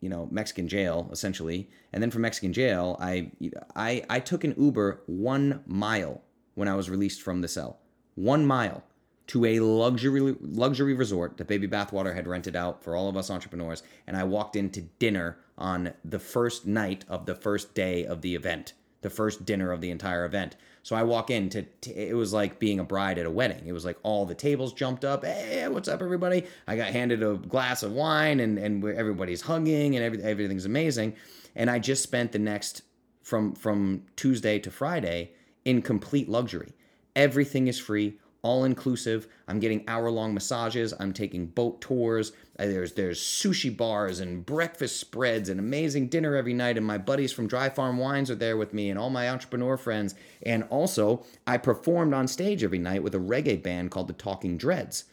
[0.00, 3.30] you know Mexican jail essentially, and then from Mexican jail I
[3.76, 6.22] I I took an Uber one mile
[6.54, 7.78] when I was released from the cell.
[8.14, 8.84] One mile
[9.28, 13.30] to a luxury luxury resort that Baby Bathwater had rented out for all of us
[13.30, 18.20] entrepreneurs, and I walked into dinner on the first night of the first day of
[18.20, 20.56] the event, the first dinner of the entire event.
[20.82, 23.66] So I walk in to, to, it was like being a bride at a wedding.
[23.66, 25.24] It was like all the tables jumped up.
[25.24, 26.44] Hey, what's up, everybody?
[26.66, 31.14] I got handed a glass of wine, and and everybody's hugging, and every, everything's amazing.
[31.56, 32.82] And I just spent the next
[33.22, 35.32] from from Tuesday to Friday
[35.64, 36.72] in complete luxury.
[37.16, 39.26] Everything is free all inclusive.
[39.48, 40.92] I'm getting hour long massages.
[41.00, 42.32] I'm taking boat tours.
[42.58, 46.76] Uh, there's there's sushi bars and breakfast spreads and amazing dinner every night.
[46.76, 49.76] And my buddies from Dry Farm Wines are there with me and all my entrepreneur
[49.78, 50.14] friends.
[50.44, 54.58] And also, I performed on stage every night with a reggae band called the Talking
[54.58, 55.04] Dreads.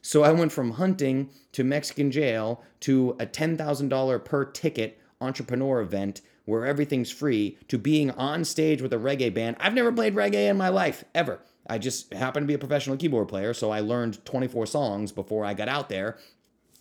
[0.00, 6.20] So I went from hunting to Mexican jail to a $10,000 per ticket entrepreneur event
[6.46, 9.56] where everything's free to being on stage with a reggae band.
[9.60, 11.40] I've never played reggae in my life, ever.
[11.68, 15.44] I just happened to be a professional keyboard player, so I learned 24 songs before
[15.44, 16.16] I got out there.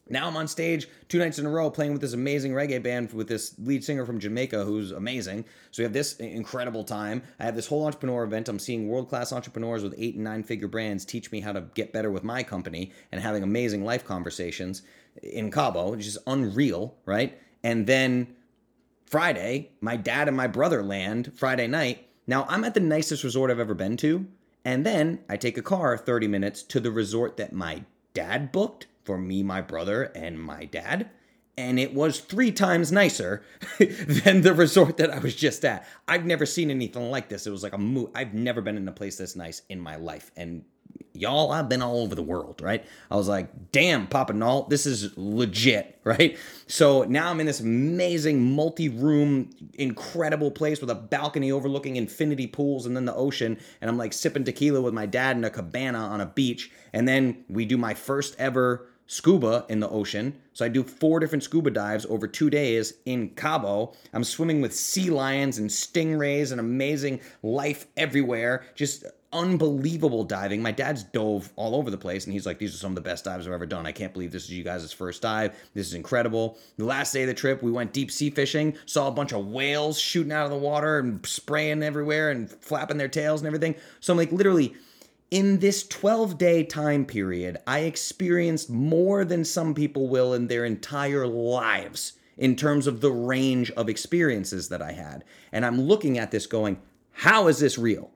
[0.07, 3.11] Now I'm on stage two nights in a row playing with this amazing reggae band
[3.11, 5.45] with this lead singer from Jamaica who's amazing.
[5.71, 7.23] So we have this incredible time.
[7.39, 8.47] I have this whole entrepreneur event.
[8.47, 11.61] I'm seeing world class entrepreneurs with eight and nine figure brands teach me how to
[11.73, 14.83] get better with my company and having amazing life conversations
[15.23, 17.39] in Cabo, which is unreal, right?
[17.63, 18.34] And then
[19.05, 22.07] Friday, my dad and my brother land Friday night.
[22.27, 24.27] Now I'm at the nicest resort I've ever been to.
[24.63, 27.83] And then I take a car 30 minutes to the resort that my
[28.15, 31.11] dad booked for me, my brother, and my dad.
[31.57, 33.43] And it was three times nicer
[33.77, 35.87] than the resort that I was just at.
[36.07, 37.45] I've never seen anything like this.
[37.45, 38.09] It was like a move.
[38.15, 40.31] I've never been in a place this nice in my life.
[40.35, 40.65] And
[41.13, 42.85] y'all, I've been all over the world, right?
[43.09, 46.37] I was like, damn, Papa Nault, this is legit, right?
[46.67, 52.47] So now I'm in this amazing multi room, incredible place with a balcony overlooking infinity
[52.47, 53.57] pools and then the ocean.
[53.81, 56.71] And I'm like sipping tequila with my dad in a cabana on a beach.
[56.93, 60.33] And then we do my first ever scuba in the ocean.
[60.53, 63.93] So I do four different scuba dives over two days in Cabo.
[64.13, 68.65] I'm swimming with sea lions and stingrays and amazing life everywhere.
[68.73, 69.05] Just
[69.35, 70.61] unbelievable diving.
[70.61, 73.01] My dad's dove all over the place, and he's like, These are some of the
[73.01, 73.85] best dives I've ever done.
[73.85, 75.55] I can't believe this is you guys' first dive.
[75.73, 76.57] This is incredible.
[76.77, 79.47] The last day of the trip, we went deep sea fishing, saw a bunch of
[79.47, 83.75] whales shooting out of the water and spraying everywhere and flapping their tails and everything.
[83.99, 84.73] So I'm like, literally,
[85.31, 90.65] in this 12 day time period, I experienced more than some people will in their
[90.65, 95.23] entire lives in terms of the range of experiences that I had.
[95.51, 96.79] And I'm looking at this going,
[97.11, 98.11] how is this real?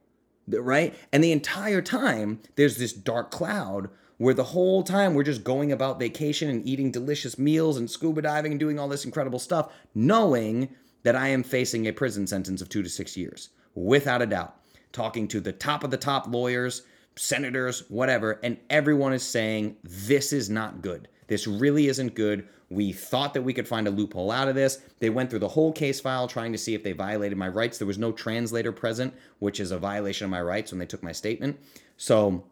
[0.52, 0.94] Right?
[1.12, 5.72] And the entire time, there's this dark cloud where the whole time we're just going
[5.72, 9.72] about vacation and eating delicious meals and scuba diving and doing all this incredible stuff,
[9.96, 10.70] knowing
[11.04, 14.56] that I am facing a prison sentence of two to six years, without a doubt.
[14.92, 16.82] Talking to the top of the top lawyers,
[17.16, 21.08] senators, whatever, and everyone is saying, this is not good.
[21.28, 22.48] This really isn't good.
[22.70, 24.80] We thought that we could find a loophole out of this.
[25.00, 27.78] They went through the whole case file trying to see if they violated my rights.
[27.80, 31.02] There was no translator present, which is a violation of my rights when they took
[31.02, 31.60] my statement.
[31.98, 32.44] So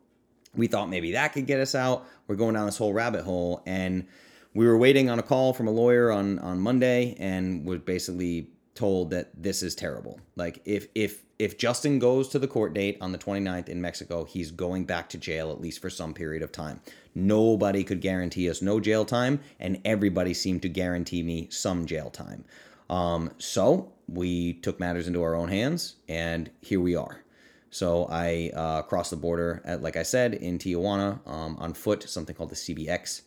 [0.56, 2.08] we thought maybe that could get us out.
[2.28, 3.62] We're going down this whole rabbit hole.
[3.68, 4.08] And
[4.56, 8.48] we were waiting on a call from a lawyer on, on Monday and was basically
[8.78, 10.20] told that this is terrible.
[10.36, 14.24] Like if if if Justin goes to the court date on the 29th in Mexico,
[14.24, 16.80] he's going back to jail at least for some period of time.
[17.14, 22.10] Nobody could guarantee us no jail time, and everybody seemed to guarantee me some jail
[22.10, 22.46] time.
[22.90, 27.24] Um, so we took matters into our own hands, and here we are.
[27.70, 32.04] So I uh, crossed the border, at, like I said, in Tijuana um, on foot,
[32.04, 33.24] something called the CBX.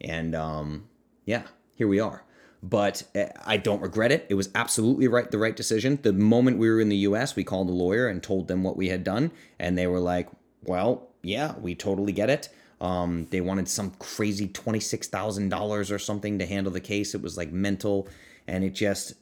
[0.00, 0.88] And um,
[1.26, 1.42] yeah,
[1.74, 2.24] here we are
[2.64, 4.26] but eh, I don't regret it.
[4.30, 5.98] It was absolutely right, the right decision.
[6.02, 8.76] The moment we were in the U.S., we called a lawyer and told them what
[8.76, 10.28] we had done, and they were like,
[10.64, 12.48] "Well, yeah, we totally get it."
[12.80, 17.14] Um, they wanted some crazy twenty six thousand dollars or something to handle the case.
[17.14, 18.08] It was like mental,
[18.48, 19.14] and it just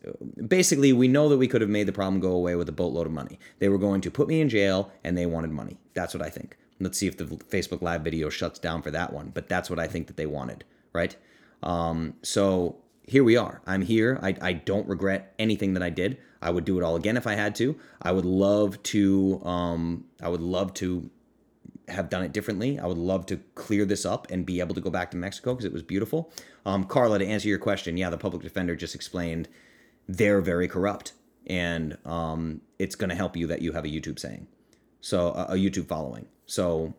[0.48, 3.08] basically we know that we could have made the problem go away with a boatload
[3.08, 3.40] of money.
[3.58, 5.78] They were going to put me in jail, and they wanted money.
[5.94, 6.56] That's what I think.
[6.78, 9.80] Let's see if the Facebook Live video shuts down for that one, but that's what
[9.80, 11.16] I think that they wanted, right?
[11.62, 12.76] Um, so
[13.12, 13.60] here we are.
[13.66, 14.18] I'm here.
[14.22, 16.16] I, I don't regret anything that I did.
[16.40, 17.78] I would do it all again if I had to.
[18.00, 19.42] I would love to.
[19.44, 21.10] Um, I would love to
[21.88, 22.78] have done it differently.
[22.78, 25.52] I would love to clear this up and be able to go back to Mexico
[25.52, 26.32] because it was beautiful.
[26.64, 29.46] Um, Carla, to answer your question, yeah, the public defender just explained
[30.08, 31.12] they're very corrupt,
[31.46, 34.46] and um, it's going to help you that you have a YouTube saying,
[35.02, 36.26] so a, YouTube following.
[36.46, 36.94] So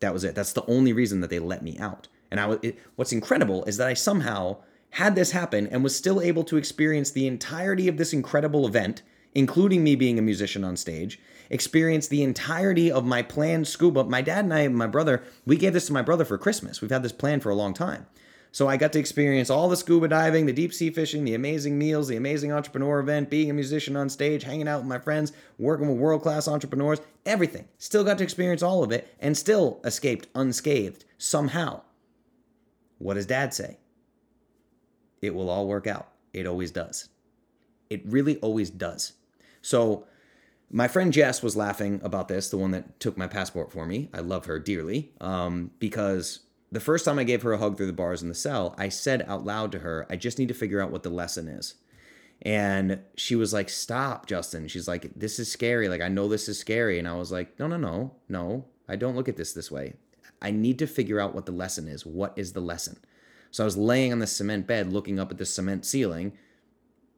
[0.00, 0.34] that was it.
[0.34, 2.08] That's the only reason that they let me out.
[2.30, 2.58] And I was.
[2.62, 4.58] It, what's incredible is that I somehow
[4.94, 9.02] had this happen and was still able to experience the entirety of this incredible event,
[9.34, 11.18] including me being a musician on stage,
[11.50, 14.04] experience the entirety of my planned scuba.
[14.04, 16.80] My dad and I, my brother, we gave this to my brother for Christmas.
[16.80, 18.06] We've had this plan for a long time.
[18.52, 21.76] So I got to experience all the scuba diving, the deep sea fishing, the amazing
[21.76, 25.32] meals, the amazing entrepreneur event, being a musician on stage, hanging out with my friends,
[25.58, 27.66] working with world class entrepreneurs, everything.
[27.78, 31.80] Still got to experience all of it and still escaped unscathed somehow.
[32.98, 33.78] What does dad say?
[35.24, 36.08] It will all work out.
[36.32, 37.08] It always does.
[37.90, 39.14] It really always does.
[39.62, 40.06] So,
[40.70, 44.08] my friend Jess was laughing about this, the one that took my passport for me.
[44.12, 46.40] I love her dearly um, because
[46.72, 48.88] the first time I gave her a hug through the bars in the cell, I
[48.88, 51.74] said out loud to her, I just need to figure out what the lesson is.
[52.42, 54.66] And she was like, Stop, Justin.
[54.66, 55.88] She's like, This is scary.
[55.88, 56.98] Like, I know this is scary.
[56.98, 58.64] And I was like, No, no, no, no.
[58.88, 59.94] I don't look at this this way.
[60.42, 62.04] I need to figure out what the lesson is.
[62.04, 62.98] What is the lesson?
[63.54, 66.32] So I was laying on the cement bed looking up at the cement ceiling,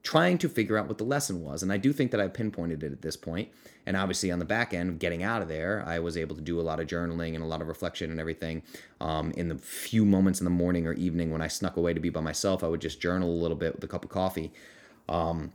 [0.03, 1.63] trying to figure out what the lesson was.
[1.63, 3.49] And I do think that I pinpointed it at this point.
[3.87, 6.43] And obviously, on the back end, of getting out of there, I was able to
[6.43, 8.63] do a lot of journaling and a lot of reflection and everything.
[9.01, 12.01] Um, in the few moments in the morning or evening when I snuck away to
[12.01, 14.53] be by myself, I would just journal a little bit with a cup of coffee,
[15.09, 15.55] um,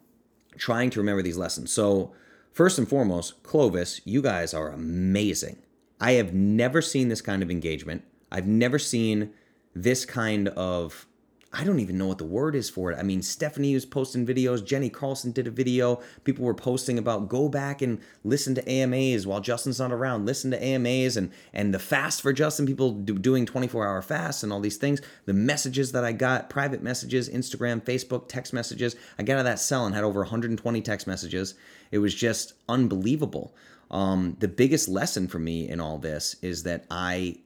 [0.58, 1.72] trying to remember these lessons.
[1.72, 2.12] So,
[2.54, 5.62] first and foremost, Clovis, you guys are amazing.
[6.00, 8.04] I have never seen this kind of engagement.
[8.32, 9.32] I've never seen
[9.74, 11.08] this kind of
[11.54, 12.98] I don't even know what the word is for it.
[12.98, 14.66] I mean, Stephanie was posting videos.
[14.66, 16.02] Jenny Carlson did a video.
[16.24, 20.26] People were posting about go back and listen to AMAs while Justin's not around.
[20.26, 22.66] Listen to AMAs and and the fast for Justin.
[22.66, 25.02] People do, doing 24 hour fasts and all these things.
[25.26, 28.96] The messages that I got, private messages, Instagram, Facebook, text messages.
[29.20, 31.56] I got out of that cell and had over 120 text messages.
[31.92, 33.54] It was just unbelievable.
[33.90, 37.40] Um, the biggest lesson for me in all this is that I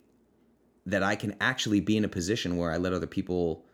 [0.86, 3.66] that I can actually be in a position where I let other people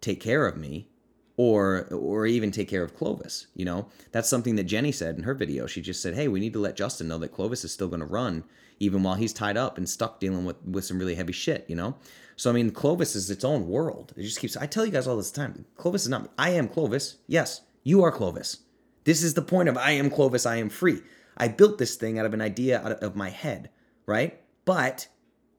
[0.00, 0.88] take care of me
[1.36, 3.88] or or even take care of Clovis, you know?
[4.12, 5.66] That's something that Jenny said in her video.
[5.66, 8.00] She just said, "Hey, we need to let Justin know that Clovis is still going
[8.00, 8.44] to run
[8.78, 11.76] even while he's tied up and stuck dealing with with some really heavy shit, you
[11.76, 11.96] know?"
[12.36, 14.12] So I mean, Clovis is its own world.
[14.16, 15.64] It just keeps I tell you guys all this time.
[15.76, 17.16] Clovis is not I am Clovis.
[17.26, 18.58] Yes, you are Clovis.
[19.04, 21.00] This is the point of I am Clovis, I am free.
[21.36, 23.70] I built this thing out of an idea out of my head,
[24.04, 24.40] right?
[24.66, 25.08] But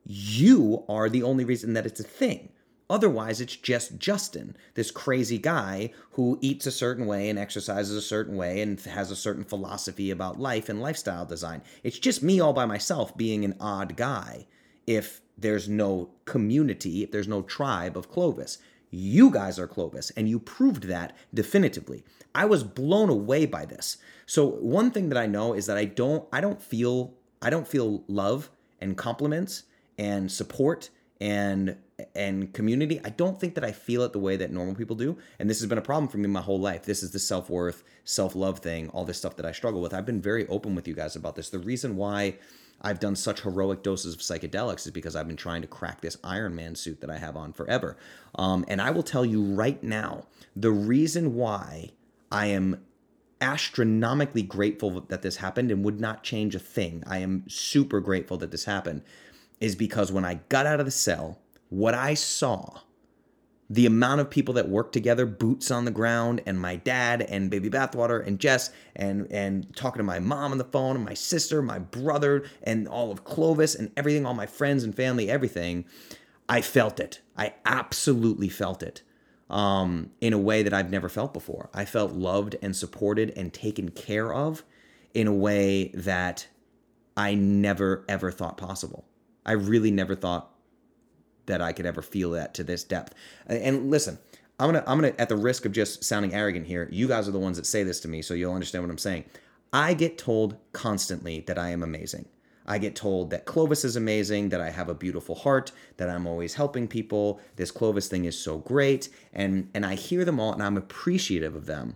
[0.06, 2.50] you are the only reason that it's a thing.
[2.90, 8.02] Otherwise, it's just Justin, this crazy guy who eats a certain way and exercises a
[8.02, 11.62] certain way and has a certain philosophy about life and lifestyle design.
[11.84, 14.46] It's just me all by myself being an odd guy
[14.86, 18.58] if there's no community, if there's no tribe of Clovis.
[18.90, 22.04] You guys are Clovis, and you proved that definitively.
[22.36, 24.00] I was blown away by this.
[24.26, 27.68] So one thing that I know is that I don't I don't feel I don't
[27.68, 28.50] feel love
[28.82, 29.64] and compliments
[30.02, 30.90] and support
[31.22, 31.78] and
[32.16, 33.00] and community.
[33.06, 35.16] I don't think that I feel it the way that normal people do.
[35.38, 36.84] And this has been a problem for me my whole life.
[36.84, 39.94] This is the self worth, self love thing, all this stuff that I struggle with.
[39.94, 41.50] I've been very open with you guys about this.
[41.50, 42.40] The reason why
[42.82, 46.18] I've done such heroic doses of psychedelics is because I've been trying to crack this
[46.24, 47.96] Iron Man suit that I have on forever.
[48.34, 51.92] Um, and I will tell you right now the reason why
[52.32, 52.84] I am
[53.40, 57.04] astronomically grateful that this happened and would not change a thing.
[57.06, 59.04] I am super grateful that this happened
[59.62, 62.80] is because when I got out of the cell, what I saw,
[63.69, 67.50] the amount of people that worked together, boots on the ground, and my dad and
[67.50, 71.13] baby bathwater and Jess and and talking to my mom on the phone and my
[71.13, 75.86] sister, my brother, and all of Clovis and everything, all my friends and family, everything.
[76.50, 77.21] I felt it.
[77.38, 79.04] I absolutely felt it
[79.50, 81.69] um, in a way that I've never felt before.
[81.74, 84.63] I felt loved and supported and taken care of
[85.13, 86.47] in a way that
[87.15, 89.06] I never ever thought possible.
[89.46, 90.52] I really never thought
[91.46, 93.14] that I could ever feel that to this depth.
[93.48, 94.20] And listen,
[94.60, 96.88] I'm gonna I'm gonna at the risk of just sounding arrogant here.
[96.92, 98.98] You guys are the ones that say this to me, so you'll understand what I'm
[98.98, 99.26] saying.
[99.74, 102.28] I get told constantly that I am amazing.
[102.66, 106.28] I get told that Clovis is amazing, that I have a beautiful heart, that I'm
[106.28, 107.40] always helping people.
[107.56, 109.10] This Clovis thing is so great.
[109.34, 111.96] And and I hear them all and I'm appreciative of them.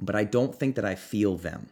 [0.00, 1.70] But I don't think that I feel them.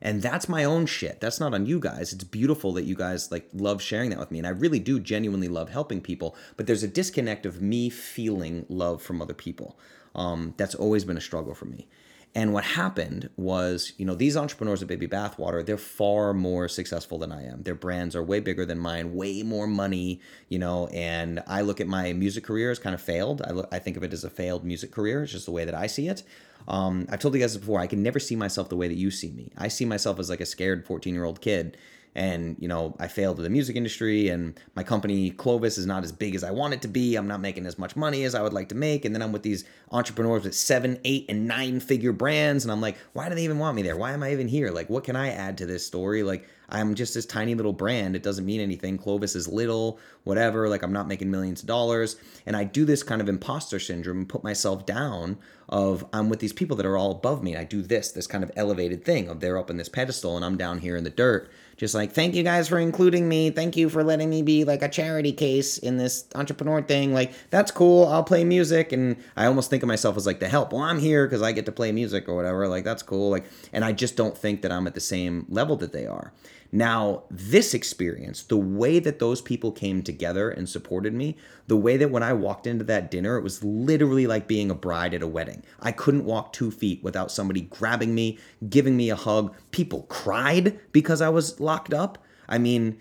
[0.00, 1.20] And that's my own shit.
[1.20, 2.12] That's not on you guys.
[2.12, 4.38] It's beautiful that you guys like love sharing that with me.
[4.38, 8.66] And I really do genuinely love helping people, but there's a disconnect of me feeling
[8.68, 9.78] love from other people.
[10.14, 11.88] Um, that's always been a struggle for me.
[12.36, 17.16] And what happened was, you know, these entrepreneurs at Baby Bathwater, they're far more successful
[17.16, 17.62] than I am.
[17.62, 20.86] Their brands are way bigger than mine, way more money, you know.
[20.88, 23.40] And I look at my music career as kind of failed.
[23.40, 25.22] I, look, I think of it as a failed music career.
[25.22, 26.24] It's just the way that I see it.
[26.68, 27.80] Um, I've told you guys this before.
[27.80, 29.52] I can never see myself the way that you see me.
[29.56, 31.76] I see myself as like a scared 14 year old kid
[32.16, 36.02] and you know i failed in the music industry and my company clovis is not
[36.02, 37.14] as big as i want it to be.
[37.14, 39.04] I'm not making as much money as i would like to make.
[39.04, 42.64] And then i'm with these entrepreneurs with seven eight and nine figure brands.
[42.64, 43.96] And i'm like why do they even want me there?
[43.96, 44.70] Why am i even here?
[44.70, 46.22] Like what can i add to this story?
[46.22, 48.16] Like i'm just this tiny little brand.
[48.16, 48.98] It doesn't mean anything.
[48.98, 50.68] Clovis is little whatever.
[50.68, 52.16] Like i'm not making millions of dollars.
[52.44, 56.40] And i do this kind of imposter syndrome and put myself down of i'm with
[56.40, 57.52] these people that are all above me.
[57.52, 60.36] And i do this this kind of elevated thing of they're up in this pedestal
[60.36, 63.50] and i'm down here in the dirt just like thank you guys for including me.
[63.50, 67.12] Thank you for letting me be like a charity case in this entrepreneur thing.
[67.12, 68.06] Like that's cool.
[68.06, 68.92] I'll play music.
[68.92, 70.72] And i almost think of myself as like the help.
[70.72, 72.66] Well i'm here because i get to play music or whatever.
[72.68, 73.30] Like that's cool.
[73.30, 76.32] Like and i just don't think that i'm at the same level that they are.
[76.72, 81.36] Now, this experience, the way that those people came together and supported me,
[81.68, 84.74] the way that when I walked into that dinner, it was literally like being a
[84.74, 85.62] bride at a wedding.
[85.80, 89.54] I couldn't walk two feet without somebody grabbing me, giving me a hug.
[89.70, 92.24] People cried because I was locked up.
[92.48, 92.98] I mean,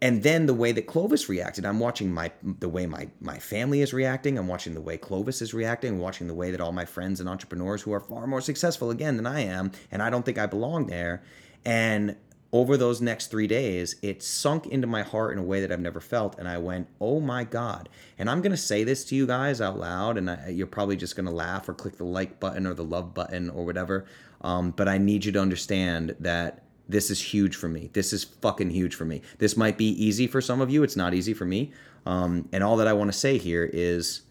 [0.00, 3.82] and then the way that Clovis reacted, I'm watching my the way my my family
[3.82, 4.36] is reacting.
[4.36, 5.94] I'm watching the way Clovis is reacting.
[5.94, 8.90] I'm watching the way that all my friends and entrepreneurs who are far more successful
[8.90, 11.22] again than I am, and I don't think I belong there.
[11.64, 12.16] And
[12.52, 15.80] over those next three days, it sunk into my heart in a way that I've
[15.80, 16.38] never felt.
[16.38, 17.88] And I went, oh my God.
[18.18, 20.96] And I'm going to say this to you guys out loud, and I, you're probably
[20.96, 24.04] just going to laugh or click the like button or the love button or whatever.
[24.42, 27.90] Um, but I need you to understand that this is huge for me.
[27.92, 29.22] This is fucking huge for me.
[29.38, 31.72] This might be easy for some of you, it's not easy for me.
[32.04, 34.22] Um, and all that I want to say here is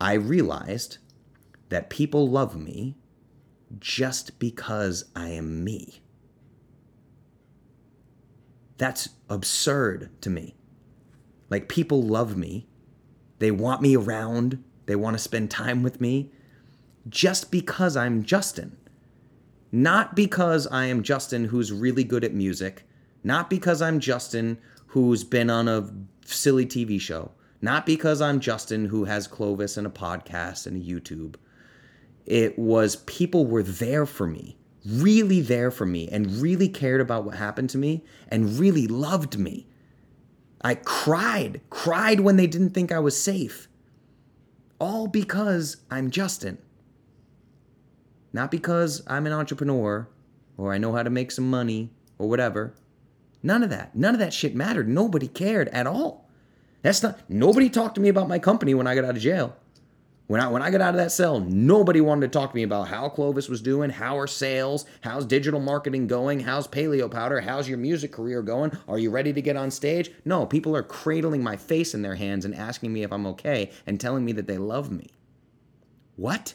[0.00, 0.98] I realized
[1.68, 2.96] that people love me
[3.80, 6.00] just because I am me.
[8.78, 10.54] That's absurd to me.
[11.48, 12.66] Like, people love me,
[13.38, 16.30] they want me around, they want to spend time with me
[17.08, 18.76] just because I'm Justin.
[19.76, 22.84] Not because I am Justin who's really good at music,
[23.22, 25.92] not because I'm Justin who's been on a
[26.24, 30.84] silly TV show, not because I'm Justin who has Clovis and a podcast and a
[30.84, 31.34] YouTube.
[32.24, 37.24] It was people were there for me really there for me and really cared about
[37.24, 39.66] what happened to me and really loved me.
[40.62, 43.68] I cried, cried when they didn't think I was safe.
[44.78, 46.58] All because I'm Justin.
[48.36, 50.06] Not because I'm an entrepreneur
[50.58, 52.74] or I know how to make some money or whatever.
[53.42, 53.96] None of that.
[53.96, 54.90] None of that shit mattered.
[54.90, 56.28] Nobody cared at all.
[56.82, 59.56] That's not nobody talked to me about my company when I got out of jail.
[60.26, 62.62] When I when I got out of that cell, nobody wanted to talk to me
[62.62, 67.40] about how Clovis was doing, how are sales, how's digital marketing going, how's paleo powder,
[67.40, 70.10] how's your music career going, are you ready to get on stage?
[70.26, 73.70] No, people are cradling my face in their hands and asking me if I'm okay
[73.86, 75.08] and telling me that they love me.
[76.16, 76.52] What?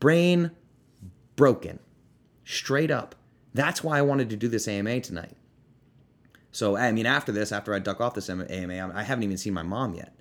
[0.00, 0.50] Brain
[1.36, 1.78] broken.
[2.44, 3.14] Straight up.
[3.54, 5.36] That's why I wanted to do this AMA tonight.
[6.52, 9.54] So I mean, after this, after I duck off this AMA, I haven't even seen
[9.54, 10.14] my mom yet.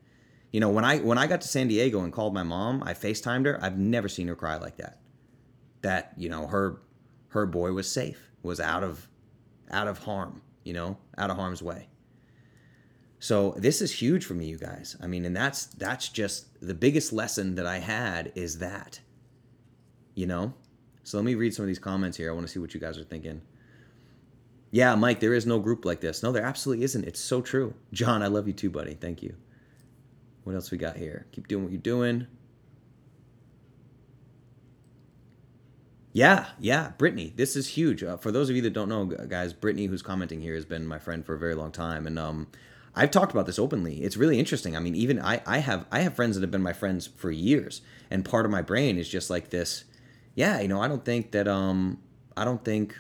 [0.52, 2.94] You know, when I when I got to San Diego and called my mom, I
[2.94, 3.60] FaceTimed her.
[3.62, 5.00] I've never seen her cry like that.
[5.82, 6.82] That you know her
[7.30, 9.08] her boy was safe, was out of
[9.72, 10.42] out of harm.
[10.64, 11.88] You know, out of harm's way.
[13.20, 14.96] So this is huge for me, you guys.
[15.02, 19.00] I mean, and that's that's just the biggest lesson that I had is that.
[20.20, 20.54] You know,
[21.06, 22.30] so let me read some of these comments here.
[22.30, 23.42] I want to see what you guys are thinking.
[24.70, 26.22] Yeah, Mike, there is no group like this.
[26.22, 27.06] No, there absolutely isn't.
[27.06, 27.74] It's so true.
[27.94, 28.96] John, I love you too, buddy.
[28.96, 29.38] Thank you.
[30.44, 31.26] What else we got here?
[31.32, 32.28] Keep doing what you're doing.
[36.12, 38.04] Yeah, yeah, Brittany, this is huge.
[38.04, 40.86] Uh, for those of you that don't know, guys, Brittany, who's commenting here, has been
[40.86, 42.48] my friend for a very long time, and um,
[42.94, 44.04] I've talked about this openly.
[44.04, 44.76] It's really interesting.
[44.76, 47.32] I mean, even I, I have, I have friends that have been my friends for
[47.32, 49.86] years, and part of my brain is just like this.
[50.40, 52.00] Yeah, you know, I don't think that, um,
[52.38, 52.96] I don't think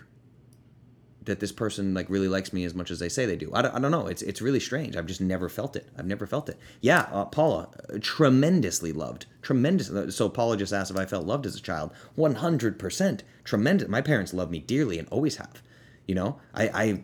[1.23, 3.49] that this person like really likes me as much as they say they do.
[3.53, 4.07] I don't, I don't know.
[4.07, 4.97] It's it's really strange.
[4.97, 5.87] I've just never felt it.
[5.97, 6.57] I've never felt it.
[6.81, 9.25] Yeah, uh, Paula, uh, tremendously loved.
[9.41, 9.89] Tremendous.
[9.89, 11.91] Uh, so Paula just asked if I felt loved as a child.
[12.15, 13.23] One hundred percent.
[13.45, 13.87] Tremendous.
[13.87, 15.61] My parents love me dearly and always have.
[16.07, 17.03] You know, I, I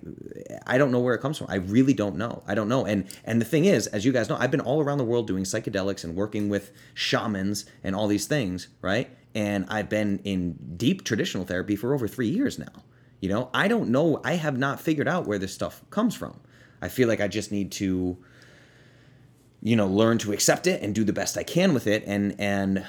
[0.68, 1.48] I don't know where it comes from.
[1.50, 2.44] I really don't know.
[2.46, 2.86] I don't know.
[2.86, 5.28] And and the thing is, as you guys know, I've been all around the world
[5.28, 9.15] doing psychedelics and working with shamans and all these things, right?
[9.36, 12.84] And I've been in deep traditional therapy for over three years now.
[13.20, 14.22] You know, I don't know.
[14.24, 16.40] I have not figured out where this stuff comes from.
[16.82, 18.18] I feel like I just need to,
[19.62, 22.04] you know, learn to accept it and do the best I can with it.
[22.08, 22.86] And and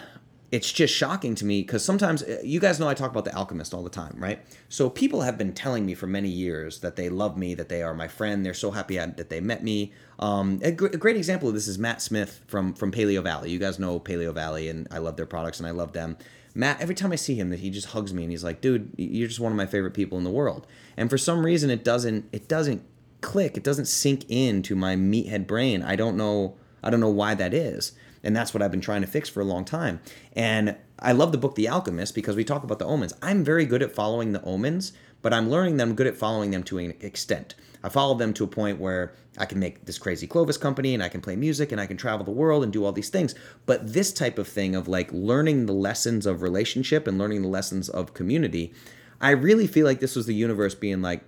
[0.57, 3.37] it's just shocking to me because sometimes uh, you guys know I talk about the
[3.37, 4.41] alchemist all the time, right?
[4.71, 7.83] So people have been telling me for many years that they love me, that they
[7.83, 8.45] are my friend.
[8.45, 9.93] They're so happy that they met me.
[10.19, 13.51] Um, a, gr- a, great example of this is Matt Smith from from Paleo Valley.
[13.51, 16.17] You guys know Paleo Valley, and I love their products and I love them.
[16.55, 18.95] Matt, every time I see him, that he just hugs me and he's like, "Dude,
[18.97, 21.85] you're just one of my favorite people in the world." And for some reason, it
[21.85, 22.83] doesn't it doesn't
[23.21, 23.59] click.
[23.59, 25.83] It doesn't sink into my meathead brain.
[25.83, 26.57] I don't know.
[26.83, 27.93] I don't know why that is.
[28.27, 30.01] And that's what I've been trying to fix for a long time.
[30.35, 33.15] And I love the book The Alchemist because we talk about the omens.
[33.23, 36.65] I'm very good at following the omens, but I'm learning them good at following them
[36.65, 37.55] to an extent.
[37.85, 41.03] I followed them to a point where I can make this crazy Clovis company and
[41.03, 43.35] I can play music and I can travel the world and do all these things.
[43.65, 47.49] But this type of thing of like learning the lessons of relationship and learning the
[47.49, 48.75] lessons of community,
[49.21, 51.23] I really feel like this was the universe being like,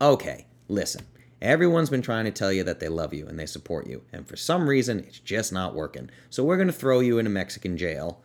[0.00, 1.04] okay, listen,
[1.42, 4.26] Everyone's been trying to tell you that they love you and they support you, and
[4.26, 6.10] for some reason, it's just not working.
[6.30, 8.22] So we're gonna throw you in a Mexican jail,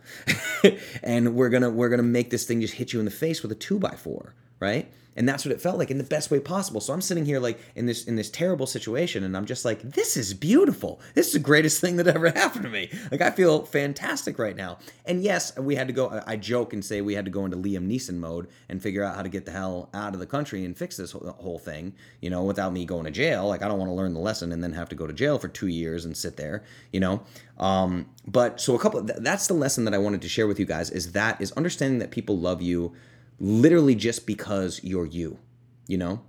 [1.02, 3.52] and we're gonna we're gonna make this thing just hit you in the face with
[3.52, 4.90] a two by four, right?
[5.16, 6.80] And that's what it felt like in the best way possible.
[6.80, 9.82] So i'm sitting here like in this in this terrible situation and i'm just like
[9.82, 11.00] this is beautiful.
[11.14, 12.90] This is the greatest thing that ever happened to me.
[13.10, 14.78] Like i feel fantastic right now.
[15.04, 17.56] And yes we had to go i joke and say we had to go into
[17.56, 20.64] liam neeson mode and figure out how to get the hell out of the country
[20.64, 23.46] and fix this whole thing you know without me going to jail.
[23.48, 25.38] Like i don't want to learn the lesson and then have to go to jail
[25.38, 27.22] for two years and sit there you know?
[27.58, 30.66] Um, but so a couple that's the lesson that i wanted to share with you
[30.66, 32.92] guys is that is understanding that people love you
[33.38, 35.38] literally just because you're you,
[35.86, 36.22] you know?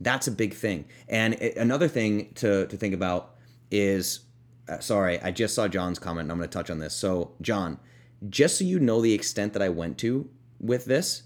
[0.00, 0.84] That's a big thing.
[1.08, 3.34] And it, another thing to, to think about
[3.70, 4.20] is
[4.68, 6.94] uh, sorry, I just saw John's comment and I'm going to touch on this.
[6.94, 7.78] So, John,
[8.28, 10.28] just so you know the extent that I went to
[10.60, 11.22] with this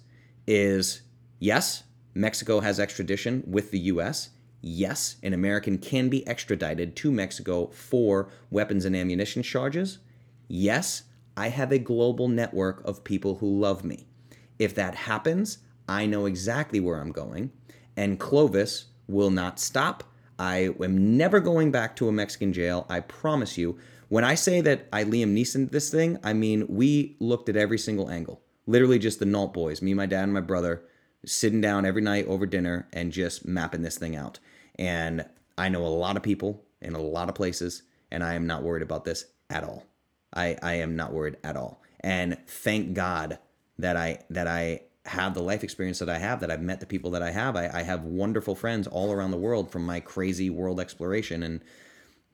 [0.46, 1.02] is
[1.38, 4.30] yes, Mexico has extradition with the US.
[4.60, 9.98] Yes, an American can be extradited to Mexico for weapons and ammunition charges.
[10.46, 11.02] Yes,
[11.36, 14.06] I have a global network of people who love me.
[14.62, 15.58] If that happens,
[15.88, 17.50] I know exactly where I'm going,
[17.96, 20.04] and Clovis will not stop.
[20.38, 22.86] I am never going back to a Mexican jail.
[22.88, 23.76] I promise you.
[24.08, 27.78] When I say that I Liam Neeson this thing, I mean we looked at every
[27.78, 28.40] single angle.
[28.68, 30.84] Literally just the Nault boys, me, my dad, and my brother,
[31.26, 34.38] sitting down every night over dinner and just mapping this thing out.
[34.76, 35.24] And
[35.58, 37.82] I know a lot of people in a lot of places,
[38.12, 39.86] and I am not worried about this at all.
[40.32, 41.82] I, I am not worried at all.
[42.00, 43.38] And thank God
[43.78, 46.86] that I that I have the life experience that I have, that I've met the
[46.86, 47.56] people that I have.
[47.56, 51.42] I, I have wonderful friends all around the world from my crazy world exploration.
[51.42, 51.60] And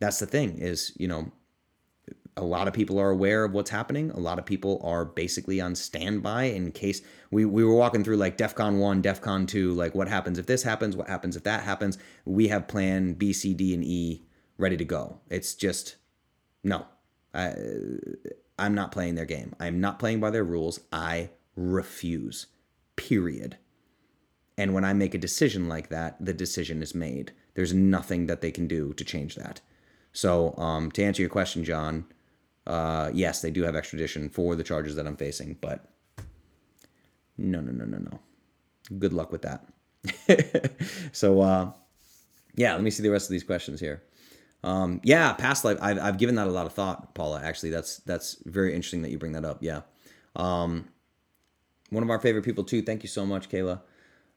[0.00, 1.32] that's the thing is, you know,
[2.36, 4.10] a lot of people are aware of what's happening.
[4.10, 8.16] A lot of people are basically on standby in case we, we were walking through
[8.16, 11.64] like DEFCON 1, DEFCON 2, like what happens if this happens, what happens if that
[11.64, 11.98] happens.
[12.24, 14.24] We have plan B, C, D, and E
[14.56, 15.20] ready to go.
[15.30, 15.96] It's just,
[16.62, 16.86] no.
[17.34, 17.54] I,
[18.58, 19.54] I'm not playing their game.
[19.60, 20.80] I'm not playing by their rules.
[20.92, 22.46] I refuse.
[22.96, 23.56] Period.
[24.56, 27.32] And when I make a decision like that, the decision is made.
[27.54, 29.60] There's nothing that they can do to change that.
[30.12, 32.06] So, um, to answer your question, John,
[32.66, 35.84] uh, yes, they do have extradition for the charges that I'm facing, but
[37.36, 38.18] no, no, no, no, no.
[38.98, 39.64] Good luck with that.
[41.12, 41.70] so, uh,
[42.56, 44.02] yeah, let me see the rest of these questions here.
[44.64, 45.78] Um, yeah, past life.
[45.80, 47.40] I've, I've given that a lot of thought, Paula.
[47.42, 49.58] Actually, that's that's very interesting that you bring that up.
[49.62, 49.82] Yeah.
[50.36, 50.88] Um,
[51.90, 52.82] one of our favorite people too.
[52.82, 53.80] Thank you so much, Kayla.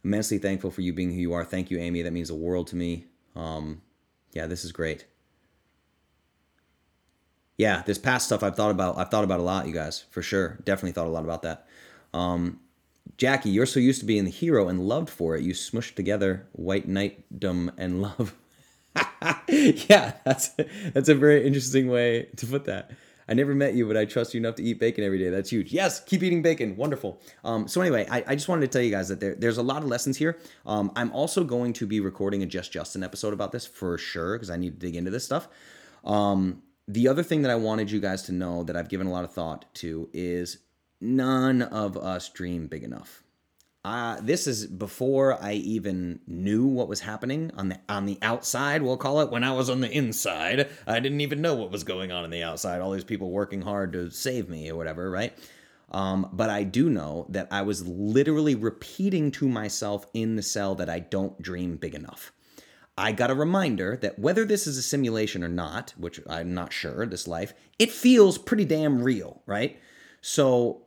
[0.03, 1.43] Immensely thankful for you being who you are.
[1.43, 2.01] Thank you, Amy.
[2.01, 3.05] That means the world to me.
[3.35, 3.81] Um,
[4.33, 5.05] yeah, this is great.
[7.57, 8.97] Yeah, this past stuff I've thought about.
[8.97, 10.59] I've thought about a lot, you guys, for sure.
[10.63, 11.67] Definitely thought a lot about that.
[12.13, 12.59] Um,
[13.17, 16.47] Jackie, you're so used to being the hero and loved for it, you smushed together
[16.53, 18.35] white knightdom and love.
[19.47, 20.49] yeah, that's
[20.93, 22.91] that's a very interesting way to put that.
[23.27, 25.29] I never met you, but I trust you enough to eat bacon every day.
[25.29, 25.71] That's huge.
[25.71, 26.75] Yes, keep eating bacon.
[26.75, 27.21] Wonderful.
[27.45, 29.63] Um, so anyway, I, I, just wanted to tell you guys that there, there's a
[29.63, 30.37] lot of lessons here.
[30.65, 34.35] Um, I'm also going to be recording a Just Justin episode about this for sure
[34.35, 35.47] because I need to dig into this stuff.
[36.03, 39.11] Um, the other thing that I wanted you guys to know that I've given a
[39.11, 40.57] lot of thought to is
[40.99, 43.20] none of us dream big enough.
[43.83, 48.83] Uh, this is before I even knew what was happening on the on the outside.
[48.83, 50.69] We'll call it when I was on the inside.
[50.85, 52.81] I didn't even know what was going on on the outside.
[52.81, 55.35] All these people working hard to save me or whatever, right?
[55.89, 60.75] Um, but I do know that I was literally repeating to myself in the cell
[60.75, 62.31] that I don't dream big enough.
[62.97, 66.71] I got a reminder that whether this is a simulation or not, which I'm not
[66.71, 69.79] sure, this life, it feels pretty damn real, right?
[70.21, 70.83] So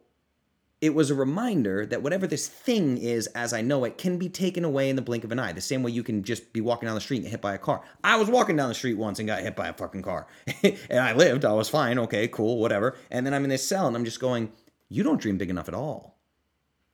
[0.85, 4.29] it was a reminder that whatever this thing is, as I know it, can be
[4.29, 5.53] taken away in the blink of an eye.
[5.53, 7.55] The same way you can just be walking down the street and get hit by
[7.55, 7.83] a car.
[8.05, 10.27] I was walking down the street once and got hit by a fucking car.
[10.63, 11.47] and I lived.
[11.47, 11.99] I was fine.
[12.01, 12.99] Okay, cool, whatever.
[13.11, 14.53] And then I'm in this cell and I'm just going,
[14.91, 16.19] you don't dream big enough at all.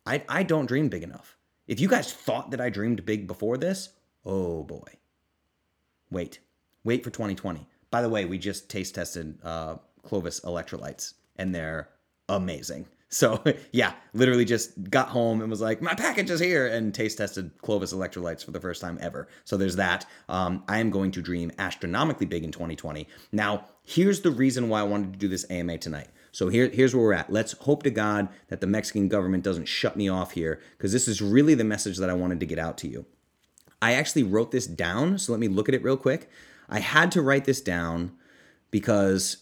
[0.07, 1.37] I, I don't dream big enough.
[1.67, 3.89] If you guys thought that I dreamed big before this,
[4.25, 4.87] oh boy.
[6.13, 6.39] Wait.
[6.85, 7.67] Wait for 2020.
[7.91, 11.89] By the way, we just taste tested uh, Clovis electrolytes and they're
[12.29, 12.87] amazing.
[13.11, 13.43] So
[13.73, 17.51] yeah, literally just got home and was like, my package is here, and taste tested
[17.61, 19.29] Clovis electrolytes for the first time ever.
[19.45, 20.07] So there's that.
[20.29, 23.07] Um, I am going to dream astronomically big in 2020.
[23.33, 26.09] Now, here's the reason why I wanted to do this AMA tonight.
[26.33, 27.31] So here, here's where we're at.
[27.31, 31.09] Let's hope to God that the Mexican government doesn't shut me off here, because this
[31.09, 33.05] is really the message that I wanted to get out to you.
[33.83, 36.29] I actually wrote this down, so let me look at it real quick.
[36.69, 38.13] I had to write this down
[38.71, 39.39] because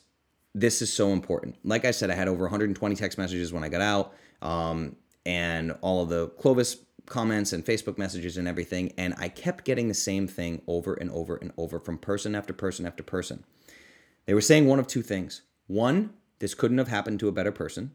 [0.61, 1.57] this is so important.
[1.65, 5.77] Like I said, I had over 120 text messages when I got out, um, and
[5.81, 8.93] all of the Clovis comments and Facebook messages and everything.
[8.99, 12.53] And I kept getting the same thing over and over and over from person after
[12.53, 13.45] person after person.
[14.27, 15.43] They were saying one of two things.
[15.67, 17.93] One, this couldn't have happened to a better person.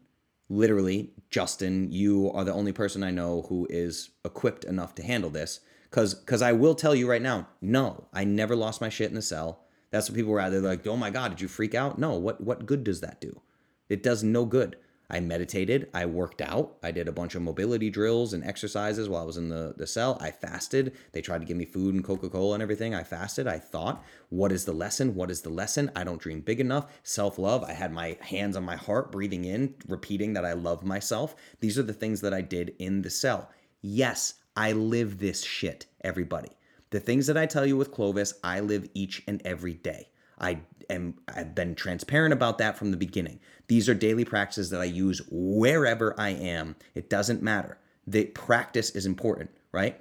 [0.49, 5.29] Literally, Justin, you are the only person I know who is equipped enough to handle
[5.29, 5.59] this.
[5.89, 9.15] Because because I will tell you right now, no, I never lost my shit in
[9.15, 9.62] the cell.
[9.93, 10.49] That's what people were at.
[10.49, 11.99] They're like, oh my God, did you freak out?
[11.99, 13.41] No, what, what good does that do?
[13.89, 14.75] It does no good.
[15.07, 19.21] I meditated, I worked out, I did a bunch of mobility drills and exercises while
[19.21, 20.17] I was in the, the cell.
[20.19, 20.95] I fasted.
[21.11, 22.95] They tried to give me food and Coca Cola and everything.
[22.95, 23.45] I fasted.
[23.45, 25.13] I thought, what is the lesson?
[25.13, 25.91] What is the lesson?
[25.95, 26.91] I don't dream big enough.
[27.03, 27.63] Self love.
[27.63, 31.35] I had my hands on my heart, breathing in, repeating that I love myself.
[31.59, 33.51] These are the things that I did in the cell.
[33.83, 36.49] Yes, I live this shit, everybody.
[36.93, 40.09] The things that I tell you with Clovis, I live each and every day.
[40.39, 40.59] I
[40.91, 43.39] am I've been transparent about that from the beginning.
[43.65, 46.75] These are daily practices that I use wherever I am.
[46.93, 47.79] It doesn't matter.
[48.05, 49.99] The practice is important, right?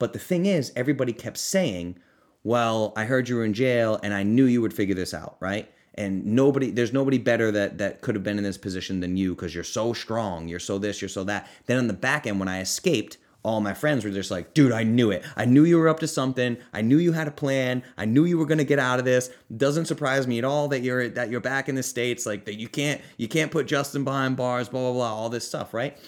[0.00, 2.00] But the thing is, everybody kept saying,
[2.42, 5.36] "Well, I heard you were in jail and I knew you would figure this out,"
[5.38, 5.70] right?
[5.94, 9.36] And nobody there's nobody better that that could have been in this position than you
[9.36, 11.48] because you're so strong, you're so this, you're so that.
[11.66, 14.72] Then on the back end when I escaped, all my friends were just like, dude,
[14.72, 15.24] I knew it.
[15.36, 16.56] I knew you were up to something.
[16.72, 17.82] I knew you had a plan.
[17.98, 19.30] I knew you were gonna get out of this.
[19.56, 22.24] Doesn't surprise me at all that you're that you're back in the states.
[22.24, 24.68] Like that you can't you can't put Justin behind bars.
[24.68, 25.14] Blah blah blah.
[25.14, 25.98] All this stuff, right?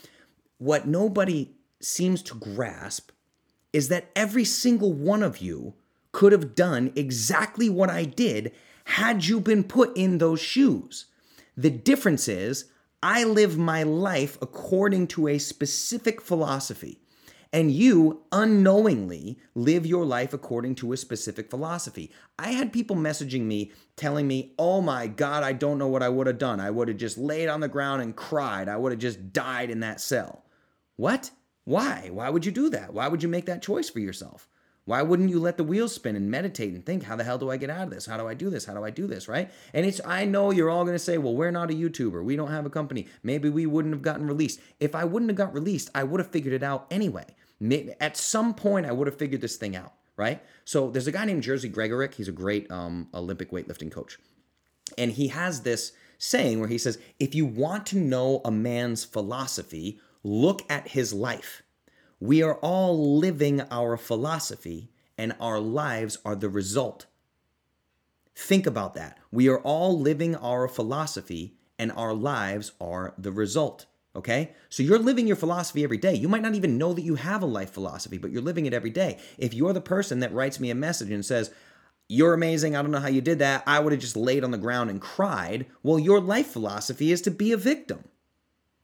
[0.59, 3.11] What nobody seems to grasp
[3.73, 5.75] is that every single one of you
[6.13, 8.53] could have done exactly what I did
[8.85, 11.07] had you been put in those shoes.
[11.57, 12.67] The difference is
[13.03, 17.01] I live my life according to a specific philosophy
[17.55, 22.11] and you unknowingly live your life according to a specific philosophy.
[22.37, 26.09] I had people messaging me telling me, oh my God, I don't know what I
[26.09, 26.59] would have done.
[26.59, 28.69] I would have just laid on the ground and cried.
[28.69, 30.45] I would have just died in that cell.
[30.97, 31.31] What?
[31.63, 32.11] Why?
[32.13, 32.93] Why would you do that?
[32.93, 34.49] Why would you make that choice for yourself?
[34.87, 37.51] Why wouldn't you let the wheels spin and meditate and think, how the hell do
[37.51, 38.05] I get out of this?
[38.05, 38.67] How do I do this?
[38.67, 39.29] How do I do this?
[39.29, 39.51] Right?
[39.73, 42.23] And it's, I know you're all going to say, well, we're not a YouTuber.
[42.23, 43.07] We don't have a company.
[43.23, 44.61] Maybe we wouldn't have gotten released.
[44.81, 47.25] If I wouldn't have got released, I would have figured it out anyway.
[48.01, 50.43] At some point, I would have figured this thing out, right?
[50.65, 52.15] So there's a guy named Jerzy Gregorek.
[52.15, 54.19] He's a great um, Olympic weightlifting coach.
[54.99, 59.05] And he has this saying where he says, if you want to know a man's
[59.05, 61.63] philosophy, look at his life.
[62.21, 67.07] We are all living our philosophy, and our lives are the result.
[68.35, 69.19] Think about that.
[69.31, 73.87] We are all living our philosophy, and our lives are the result.
[74.17, 74.53] Okay?
[74.69, 76.15] So you're living your philosophy every day.
[76.15, 78.75] You might not even know that you have a life philosophy, but you're living it
[78.75, 79.19] every day.
[79.39, 81.51] If you're the person that writes me a message and says,
[82.09, 84.51] You're amazing, I don't know how you did that, I would have just laid on
[84.51, 88.05] the ground and cried, well, your life philosophy is to be a victim.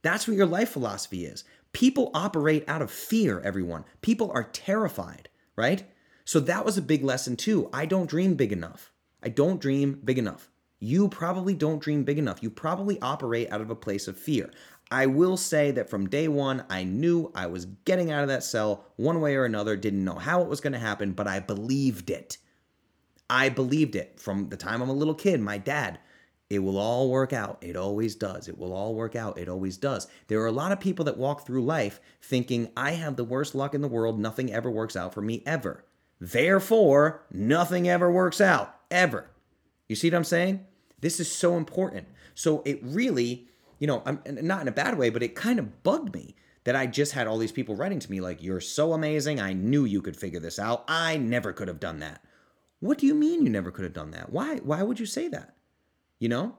[0.02, 1.44] That's what your life philosophy is.
[1.72, 3.84] People operate out of fear, everyone.
[4.00, 5.84] People are terrified, right?
[6.24, 7.68] So that was a big lesson too.
[7.72, 8.92] I don't dream big enough.
[9.22, 10.48] I don't dream big enough.
[10.78, 12.42] You probably don't dream big enough.
[12.42, 14.50] You probably operate out of a place of fear.
[14.90, 18.42] I will say that from day one, I knew I was getting out of that
[18.42, 21.38] cell one way or another, didn't know how it was going to happen, but I
[21.38, 22.38] believed it.
[23.28, 25.40] I believed it from the time I'm a little kid.
[25.40, 26.00] My dad,
[26.48, 27.58] it will all work out.
[27.60, 28.48] It always does.
[28.48, 29.38] It will all work out.
[29.38, 30.08] It always does.
[30.26, 33.54] There are a lot of people that walk through life thinking, I have the worst
[33.54, 34.18] luck in the world.
[34.18, 35.84] Nothing ever works out for me ever.
[36.20, 39.30] Therefore, nothing ever works out, ever.
[39.88, 40.66] You see what I'm saying?
[41.00, 42.08] This is so important.
[42.34, 43.48] So it really
[43.80, 46.76] you know, I'm not in a bad way, but it kind of bugged me that
[46.76, 49.40] I just had all these people writing to me like, "You're so amazing.
[49.40, 50.84] I knew you could figure this out.
[50.86, 52.22] I never could have done that."
[52.78, 54.30] What do you mean you never could have done that?
[54.30, 55.56] Why why would you say that?
[56.18, 56.58] You know?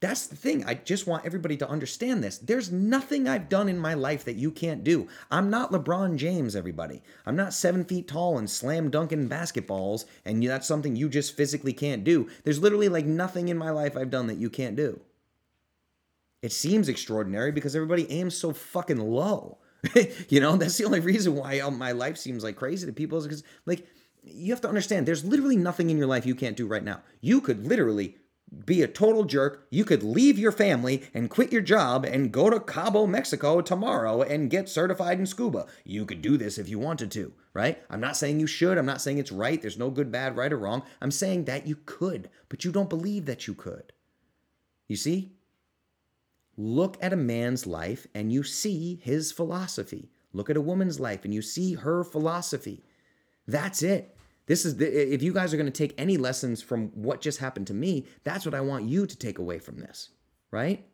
[0.00, 0.62] That's the thing.
[0.64, 2.36] I just want everybody to understand this.
[2.36, 5.08] There's nothing I've done in my life that you can't do.
[5.30, 7.02] I'm not LeBron James, everybody.
[7.24, 11.72] I'm not seven feet tall and slam dunking basketballs, and that's something you just physically
[11.72, 12.28] can't do.
[12.44, 15.00] There's literally like nothing in my life I've done that you can't do.
[16.46, 19.58] It seems extraordinary because everybody aims so fucking low.
[20.28, 23.24] you know, that's the only reason why my life seems like crazy to people is
[23.24, 23.84] because, like,
[24.22, 27.00] you have to understand there's literally nothing in your life you can't do right now.
[27.20, 28.18] You could literally
[28.64, 29.66] be a total jerk.
[29.70, 34.22] You could leave your family and quit your job and go to Cabo, Mexico tomorrow
[34.22, 35.66] and get certified in scuba.
[35.82, 37.82] You could do this if you wanted to, right?
[37.90, 38.78] I'm not saying you should.
[38.78, 39.60] I'm not saying it's right.
[39.60, 40.84] There's no good, bad, right, or wrong.
[41.00, 43.92] I'm saying that you could, but you don't believe that you could.
[44.86, 45.32] You see?
[46.56, 50.10] Look at a man's life and you see his philosophy.
[50.32, 52.84] Look at a woman's life and you see her philosophy.
[53.46, 54.16] That's it.
[54.46, 57.38] This is the, if you guys are going to take any lessons from what just
[57.38, 60.10] happened to me, that's what I want you to take away from this,
[60.50, 60.86] right?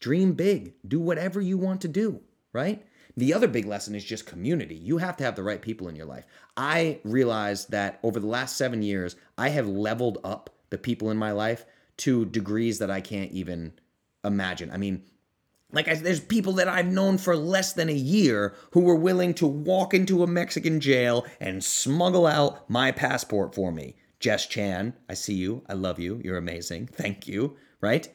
[0.00, 2.20] Dream big, do whatever you want to do,
[2.52, 2.84] right?
[3.16, 4.74] The other big lesson is just community.
[4.74, 6.26] You have to have the right people in your life.
[6.56, 11.16] I realized that over the last seven years, I have leveled up the people in
[11.16, 11.64] my life
[11.98, 13.72] to degrees that I can't even
[14.26, 14.70] imagine.
[14.70, 15.02] I mean,
[15.72, 19.34] like I, there's people that I've known for less than a year who were willing
[19.34, 23.96] to walk into a Mexican jail and smuggle out my passport for me.
[24.20, 25.62] Jess Chan, I see you.
[25.68, 26.20] I love you.
[26.24, 26.86] You're amazing.
[26.92, 27.56] Thank you.
[27.80, 28.08] Right?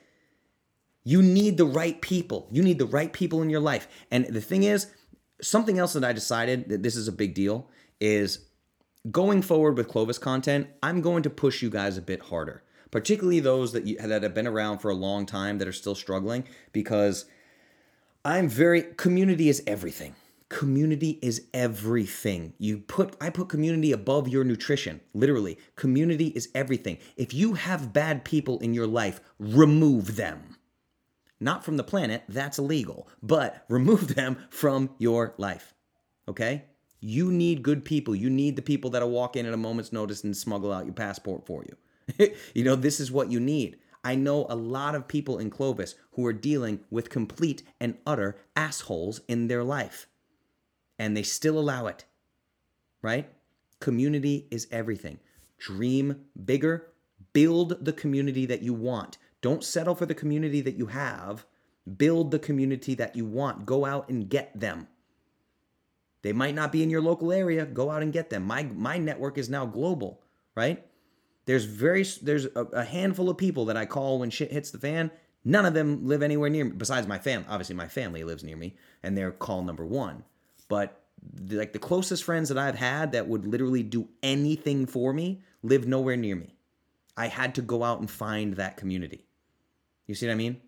[1.03, 2.47] You need the right people.
[2.51, 3.87] You need the right people in your life.
[4.11, 4.87] And the thing is,
[5.41, 7.67] something else that I decided that this is a big deal
[7.99, 8.45] is
[9.09, 13.39] going forward with Clovis content, I'm going to push you guys a bit harder particularly
[13.39, 16.43] those that you, that have been around for a long time that are still struggling
[16.71, 17.25] because
[18.23, 20.15] I'm very community is everything.
[20.49, 22.53] Community is everything.
[22.59, 24.99] You put I put community above your nutrition.
[25.13, 26.97] Literally, community is everything.
[27.15, 30.57] If you have bad people in your life, remove them.
[31.39, 35.73] Not from the planet, that's illegal, but remove them from your life.
[36.27, 36.65] Okay?
[36.99, 38.13] You need good people.
[38.15, 40.93] You need the people that'll walk in at a moment's notice and smuggle out your
[40.93, 41.75] passport for you.
[42.53, 43.77] you know, this is what you need.
[44.03, 48.37] I know a lot of people in Clovis who are dealing with complete and utter
[48.55, 50.07] assholes in their life,
[50.97, 52.05] and they still allow it.
[53.01, 53.29] Right?
[53.79, 55.19] Community is everything.
[55.57, 56.87] Dream bigger,
[57.33, 59.17] build the community that you want.
[59.41, 61.45] Don't settle for the community that you have.
[61.97, 63.65] Build the community that you want.
[63.65, 64.87] Go out and get them.
[66.21, 67.65] They might not be in your local area.
[67.65, 68.43] Go out and get them.
[68.43, 70.21] My my network is now global,
[70.55, 70.85] right?
[71.51, 74.77] There's very there's a, a, handful of people that I call when shit hits the
[74.77, 75.11] fan.
[75.43, 76.71] None of them live anywhere near me.
[76.71, 80.23] Besides my family, obviously my family lives near me, and they're call number one.
[80.69, 85.11] But the, like the closest friends that I've had that would literally do anything for
[85.11, 86.55] me live nowhere near me.
[87.17, 89.25] I had to go out and find that community.
[90.07, 90.61] You see what I mean?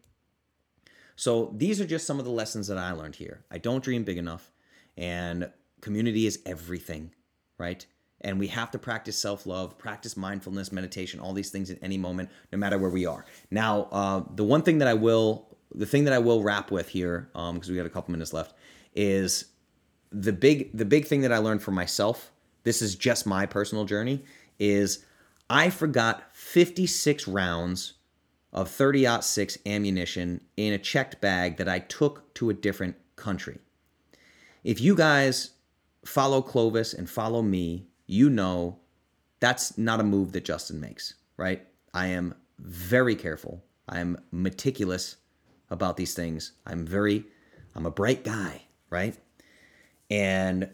[1.16, 3.46] So these are just some of the lessons that I learned here.
[3.50, 4.52] I don't dream big enough,
[4.98, 7.14] and community is everything,
[7.58, 7.86] right?
[8.24, 11.98] And we have to practice self love, practice mindfulness, meditation, all these things at any
[11.98, 13.26] moment, no matter where we are.
[13.52, 16.90] Now, uh, the one thing that I will, the thing that I will wrap with
[16.90, 18.54] here, because um, we got a couple minutes left,
[18.96, 19.46] is
[20.12, 22.32] the big, the big thing that I learned for myself.
[22.64, 24.24] This is just my personal journey.
[24.58, 25.04] Is
[25.50, 27.94] I forgot 56 rounds
[28.54, 33.60] of 30 6 ammunition in a checked bag that I took to a different country.
[34.64, 35.52] If you guys
[36.06, 38.78] follow Clovis and follow me you know
[39.40, 41.66] that's not a move that Justin makes, right?
[41.94, 43.64] I am very careful.
[43.90, 45.18] I am meticulous
[45.70, 46.54] about these things.
[46.66, 47.26] I'm very,
[47.76, 49.18] I'm a bright guy, right?
[50.10, 50.70] And,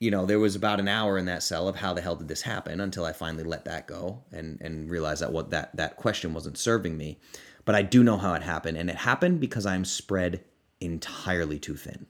[0.00, 2.28] you know, there was about an hour in that cell of how the hell did
[2.28, 5.96] this happen until I finally let that go and, and realized that what that, that
[5.96, 7.20] question wasn't serving me.
[7.64, 8.76] But I do know how it happened.
[8.76, 10.44] And it happened because I'm spread
[10.80, 12.06] entirely too thin.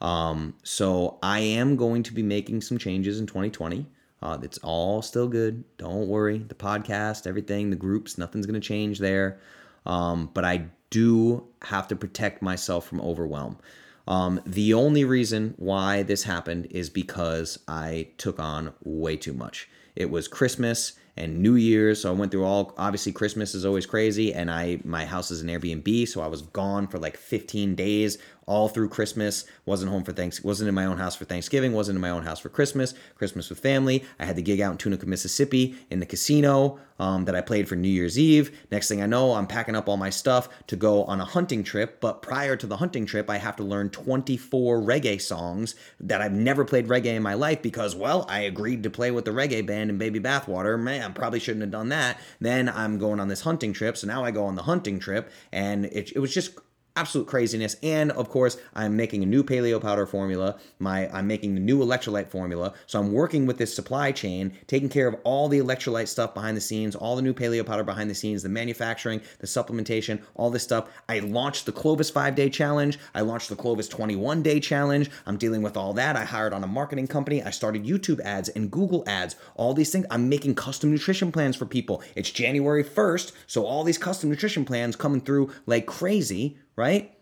[0.00, 3.86] Um, so I am going to be making some changes in 2020.
[4.20, 5.64] Uh, it's all still good.
[5.76, 6.38] Don't worry.
[6.38, 9.40] The podcast, everything, the groups, nothing's going to change there.
[9.86, 13.58] Um, but I do have to protect myself from overwhelm.
[14.06, 19.68] Um, the only reason why this happened is because I took on way too much.
[19.94, 22.02] It was Christmas and New Year's.
[22.02, 25.42] So I went through all obviously Christmas is always crazy and I my house is
[25.42, 28.18] an Airbnb, so I was gone for like 15 days
[28.48, 29.44] all through Christmas.
[29.66, 32.24] Wasn't home for thanks wasn't in my own house for Thanksgiving, wasn't in my own
[32.24, 34.04] house for Christmas, Christmas with family.
[34.18, 37.68] I had the gig out in Tunica, Mississippi in the casino um, that I played
[37.68, 38.58] for New Year's Eve.
[38.70, 41.62] Next thing I know, I'm packing up all my stuff to go on a hunting
[41.62, 46.22] trip, but prior to the hunting trip, I have to learn 24 reggae songs that
[46.22, 49.30] I've never played reggae in my life because well, I agreed to play with the
[49.30, 50.80] reggae band in Baby Bathwater.
[50.80, 52.18] Man, probably shouldn't have done that.
[52.40, 55.30] Then I'm going on this hunting trip, so now I go on the hunting trip
[55.52, 56.58] and it, it was just
[56.98, 57.76] absolute craziness.
[57.82, 60.58] And of course, I'm making a new paleo powder formula.
[60.80, 62.74] My I'm making the new electrolyte formula.
[62.86, 66.56] So I'm working with this supply chain, taking care of all the electrolyte stuff behind
[66.56, 70.50] the scenes, all the new paleo powder behind the scenes, the manufacturing, the supplementation, all
[70.50, 70.88] this stuff.
[71.08, 72.98] I launched the Clovis 5-day challenge.
[73.14, 75.08] I launched the Clovis 21-day challenge.
[75.26, 76.16] I'm dealing with all that.
[76.16, 77.42] I hired on a marketing company.
[77.42, 79.36] I started YouTube ads and Google ads.
[79.54, 80.06] All these things.
[80.10, 82.02] I'm making custom nutrition plans for people.
[82.16, 87.12] It's January 1st, so all these custom nutrition plans coming through like crazy, right?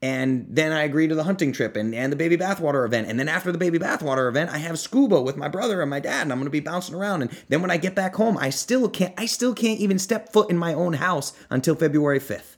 [0.00, 3.06] And then I agree to the hunting trip and, and the baby bathwater event.
[3.08, 6.00] And then after the baby bathwater event, I have scuba with my brother and my
[6.00, 7.22] dad, and I'm gonna be bouncing around.
[7.22, 10.32] And then when I get back home, I still can't I still can't even step
[10.32, 12.56] foot in my own house until February 5th.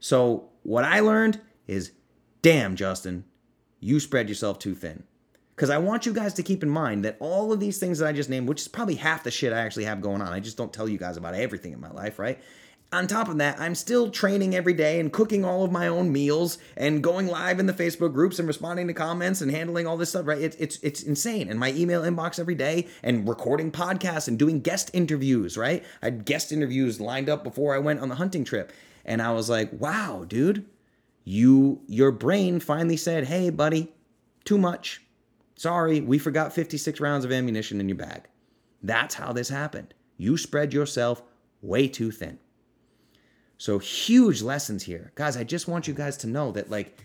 [0.00, 1.92] So what I learned is
[2.42, 3.24] damn, Justin,
[3.78, 5.04] you spread yourself too thin.
[5.54, 8.06] Because I want you guys to keep in mind that all of these things that
[8.06, 10.40] I just named, which is probably half the shit I actually have going on, I
[10.40, 12.38] just don't tell you guys about everything in my life, right?
[12.92, 16.12] On top of that, I'm still training every day and cooking all of my own
[16.12, 19.96] meals and going live in the Facebook groups and responding to comments and handling all
[19.96, 20.40] this stuff, right?
[20.40, 21.48] It's it's it's insane.
[21.48, 25.84] And my email inbox every day and recording podcasts and doing guest interviews, right?
[26.00, 28.72] I had guest interviews lined up before I went on the hunting trip.
[29.04, 30.64] And I was like, wow, dude,
[31.24, 33.92] you your brain finally said, hey, buddy,
[34.44, 35.02] too much.
[35.56, 38.28] Sorry, we forgot 56 rounds of ammunition in your bag.
[38.82, 39.92] That's how this happened.
[40.18, 41.22] You spread yourself
[41.62, 42.38] way too thin.
[43.58, 45.12] So huge lessons here.
[45.14, 46.98] Guys, I just want you guys to know that like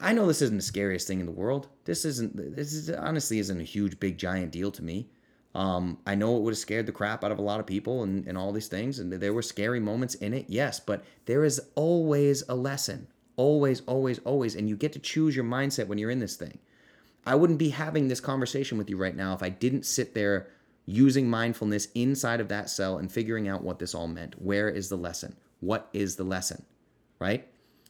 [0.00, 1.68] I know this isn't the scariest thing in the world.
[1.84, 5.08] This isn't this is honestly isn't a huge big giant deal to me.
[5.54, 8.02] Um, I know it would have scared the crap out of a lot of people
[8.02, 11.44] and, and all these things, and there were scary moments in it, yes, but there
[11.44, 13.06] is always a lesson.
[13.36, 14.54] Always, always, always.
[14.54, 16.58] And you get to choose your mindset when you're in this thing.
[17.26, 20.48] I wouldn't be having this conversation with you right now if I didn't sit there
[20.86, 24.40] using mindfulness inside of that cell and figuring out what this all meant.
[24.40, 25.36] Where is the lesson?
[25.62, 26.64] What is the lesson?
[27.18, 27.48] Right?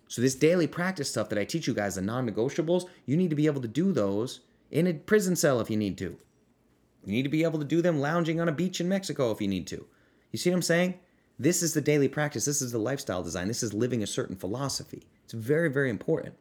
[0.08, 3.30] So, this daily practice stuff that I teach you guys, the non negotiables, you need
[3.30, 6.16] to be able to do those in a prison cell if you need to.
[7.04, 9.40] You need to be able to do them lounging on a beach in Mexico if
[9.40, 9.86] you need to.
[10.30, 10.98] You see what I'm saying?
[11.38, 12.44] This is the daily practice.
[12.44, 13.48] This is the lifestyle design.
[13.48, 15.06] This is living a certain philosophy.
[15.24, 16.34] It's very, very important.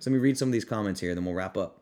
[0.00, 1.80] So let me read some of these comments here, then we'll wrap up.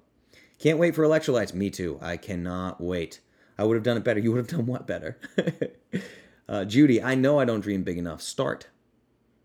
[0.58, 1.54] Can't wait for electrolytes.
[1.54, 1.98] Me too.
[2.00, 3.20] I cannot wait.
[3.58, 4.20] I would have done it better.
[4.20, 5.18] You would have done what better?
[6.48, 8.20] uh, Judy, I know I don't dream big enough.
[8.22, 8.68] Start.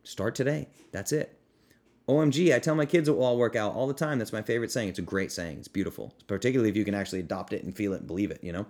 [0.09, 0.67] Start today.
[0.91, 1.39] That's it.
[2.07, 4.17] OMG, I tell my kids it will all work out all the time.
[4.17, 4.89] That's my favorite saying.
[4.89, 5.59] It's a great saying.
[5.59, 8.43] It's beautiful, particularly if you can actually adopt it and feel it and believe it,
[8.43, 8.65] you know?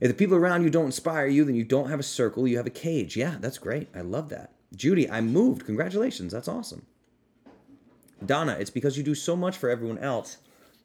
[0.00, 2.56] If the people around you don't inspire you, then you don't have a circle, you
[2.56, 3.16] have a cage.
[3.16, 3.88] Yeah, that's great.
[3.94, 4.50] I love that.
[4.74, 5.64] Judy, I moved.
[5.64, 6.32] Congratulations.
[6.32, 6.86] That's awesome.
[8.26, 10.38] Donna, it's because you do so much for everyone else.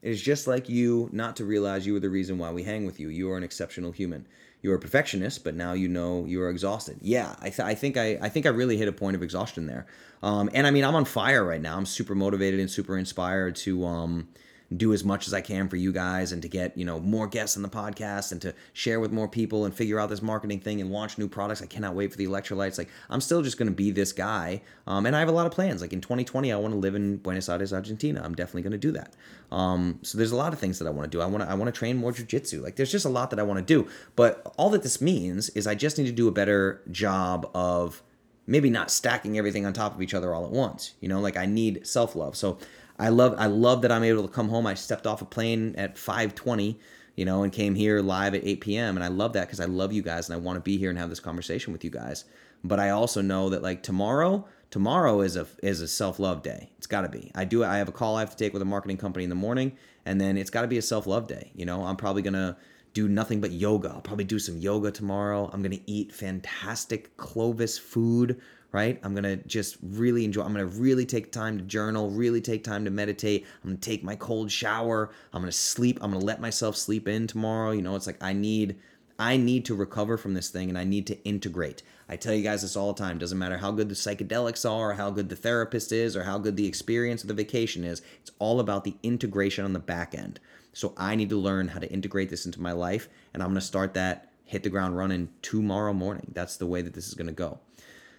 [0.03, 2.85] It is just like you not to realize you are the reason why we hang
[2.85, 3.09] with you.
[3.09, 4.27] You are an exceptional human
[4.63, 6.97] you're a perfectionist, but now you know you are exhausted.
[7.01, 9.67] Yeah, I, th- I think I, I think I really hit a point of exhaustion
[9.67, 9.85] there.
[10.23, 11.77] Um, and I mean, I'm on fire right now.
[11.77, 14.29] I'm super motivated and super inspired to um,
[14.78, 17.28] do as much as I can for you guys and to get, you know, more
[17.28, 20.59] guests on the podcast and to share with more people and figure out this marketing
[20.59, 21.61] thing and launch new products.
[21.61, 22.78] I cannot wait for the electrolytes.
[22.78, 24.61] Like, I'm still just going to be this guy.
[24.88, 25.82] Um, and I have a lot of plans.
[25.82, 28.21] Like in 2020, I want to live in Buenos Aires, Argentina.
[28.24, 29.13] I'm definitely going to do that.
[29.51, 31.21] Um, so there's a lot of things that I want to do.
[31.21, 32.61] I want to, I want to train more jujitsu.
[32.61, 33.88] Like there's just a lot that I want to do.
[34.15, 38.01] But all that this means is I just need to do a better job of
[38.45, 40.93] maybe not stacking everything on top of each other all at once.
[40.99, 42.36] You know, like I need self love.
[42.36, 42.57] So
[42.99, 44.67] I love I love that I'm able to come home.
[44.67, 46.77] I stepped off a plane at 5:20
[47.15, 48.97] you know, and came here live at 8 p.m.
[48.97, 50.89] And I love that because I love you guys and I want to be here
[50.89, 52.25] and have this conversation with you guys.
[52.63, 56.71] But I also know that like tomorrow, tomorrow is a is a self love day.
[56.77, 57.31] It's got to be.
[57.35, 57.63] I do.
[57.63, 59.77] I have a call I have to take with a marketing company in the morning,
[60.05, 61.51] and then it's got to be a self love day.
[61.55, 62.57] You know, I'm probably gonna
[62.93, 63.89] do nothing but yoga.
[63.89, 65.49] I'll probably do some yoga tomorrow.
[65.51, 68.39] I'm gonna eat fantastic Clovis food.
[68.74, 68.99] Right?
[69.03, 70.41] I'm gonna just really enjoy.
[70.41, 72.09] I'm gonna really take time to journal.
[72.09, 73.45] Really take time to meditate.
[73.63, 75.11] I'm gonna take my cold shower.
[75.32, 75.99] I'm gonna sleep.
[76.01, 77.71] I'm gonna let myself sleep in tomorrow.
[77.71, 78.78] You know, it's like I need.
[79.19, 81.84] I need to recover from this thing and I need to integrate.
[82.09, 83.19] I tell you guys this all the time.
[83.19, 86.39] Doesn't matter how good the psychedelics are, or how good the therapist is, or how
[86.39, 88.01] good the experience of the vacation is.
[88.21, 90.39] It's all about the integration on the back end.
[90.74, 93.61] So I need to learn how to integrate this into my life, and I'm going
[93.61, 96.32] to start that hit the ground running tomorrow morning.
[96.34, 97.59] That's the way that this is going to go.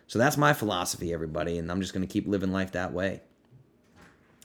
[0.06, 3.20] So that's my philosophy, everybody, and I'm just going to keep living life that way.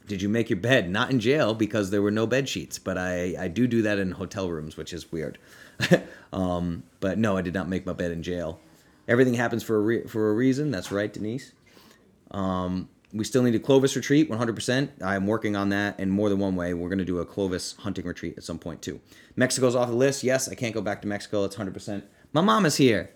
[0.07, 0.89] Did you make your bed?
[0.89, 3.99] Not in jail because there were no bed sheets, but I, I do do that
[3.99, 5.37] in hotel rooms, which is weird.
[6.33, 8.59] um, but no, I did not make my bed in jail.
[9.07, 10.71] Everything happens for a re- for a reason.
[10.71, 11.51] That's right, Denise.
[12.31, 14.89] Um, we still need a Clovis retreat, 100%.
[15.01, 16.73] I'm working on that in more than one way.
[16.73, 18.99] We're going to do a Clovis hunting retreat at some point too.
[19.35, 20.23] Mexico's off the list.
[20.23, 21.43] Yes, I can't go back to Mexico.
[21.43, 22.03] It's 100%.
[22.33, 23.09] My mom is here.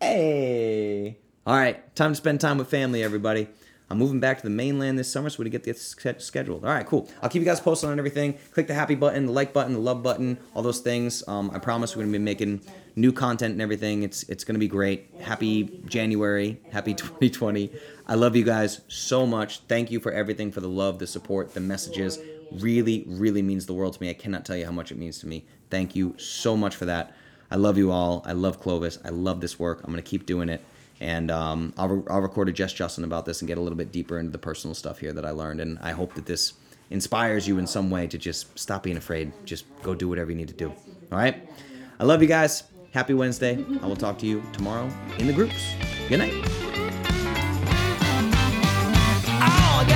[0.00, 1.18] Hey.
[1.46, 3.48] All right, time to spend time with family, everybody.
[3.88, 6.66] I'm moving back to the mainland this summer, so we to get this scheduled.
[6.66, 7.08] All right, cool.
[7.22, 8.38] I'll keep you guys posted on everything.
[8.52, 11.26] Click the happy button, the like button, the love button, all those things.
[11.26, 12.60] Um, I promise we're gonna be making
[12.94, 14.02] new content and everything.
[14.02, 15.14] It's it's gonna be great.
[15.22, 17.72] Happy January, happy 2020.
[18.06, 19.60] I love you guys so much.
[19.60, 22.18] Thank you for everything, for the love, the support, the messages.
[22.52, 24.10] Really, really means the world to me.
[24.10, 25.46] I cannot tell you how much it means to me.
[25.70, 27.16] Thank you so much for that.
[27.50, 28.22] I love you all.
[28.26, 28.98] I love Clovis.
[29.06, 29.80] I love this work.
[29.84, 30.62] I'm gonna keep doing it
[31.00, 33.78] and um, I'll, re- I'll record a Just Justin about this and get a little
[33.78, 35.60] bit deeper into the personal stuff here that I learned.
[35.60, 36.54] And I hope that this
[36.90, 39.32] inspires you in some way to just stop being afraid.
[39.44, 40.68] Just go do whatever you need to do.
[41.10, 41.48] All right?
[41.98, 42.64] I love you guys.
[42.92, 43.64] Happy Wednesday.
[43.82, 45.74] I will talk to you tomorrow in the groups.
[46.08, 46.32] Good night.
[49.42, 49.86] Oh,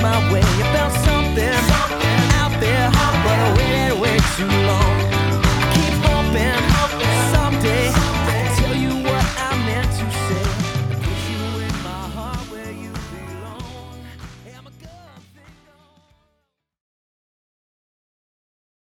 [0.00, 0.42] my way.
[1.04, 5.17] Something, something, out there, but I waited way too long.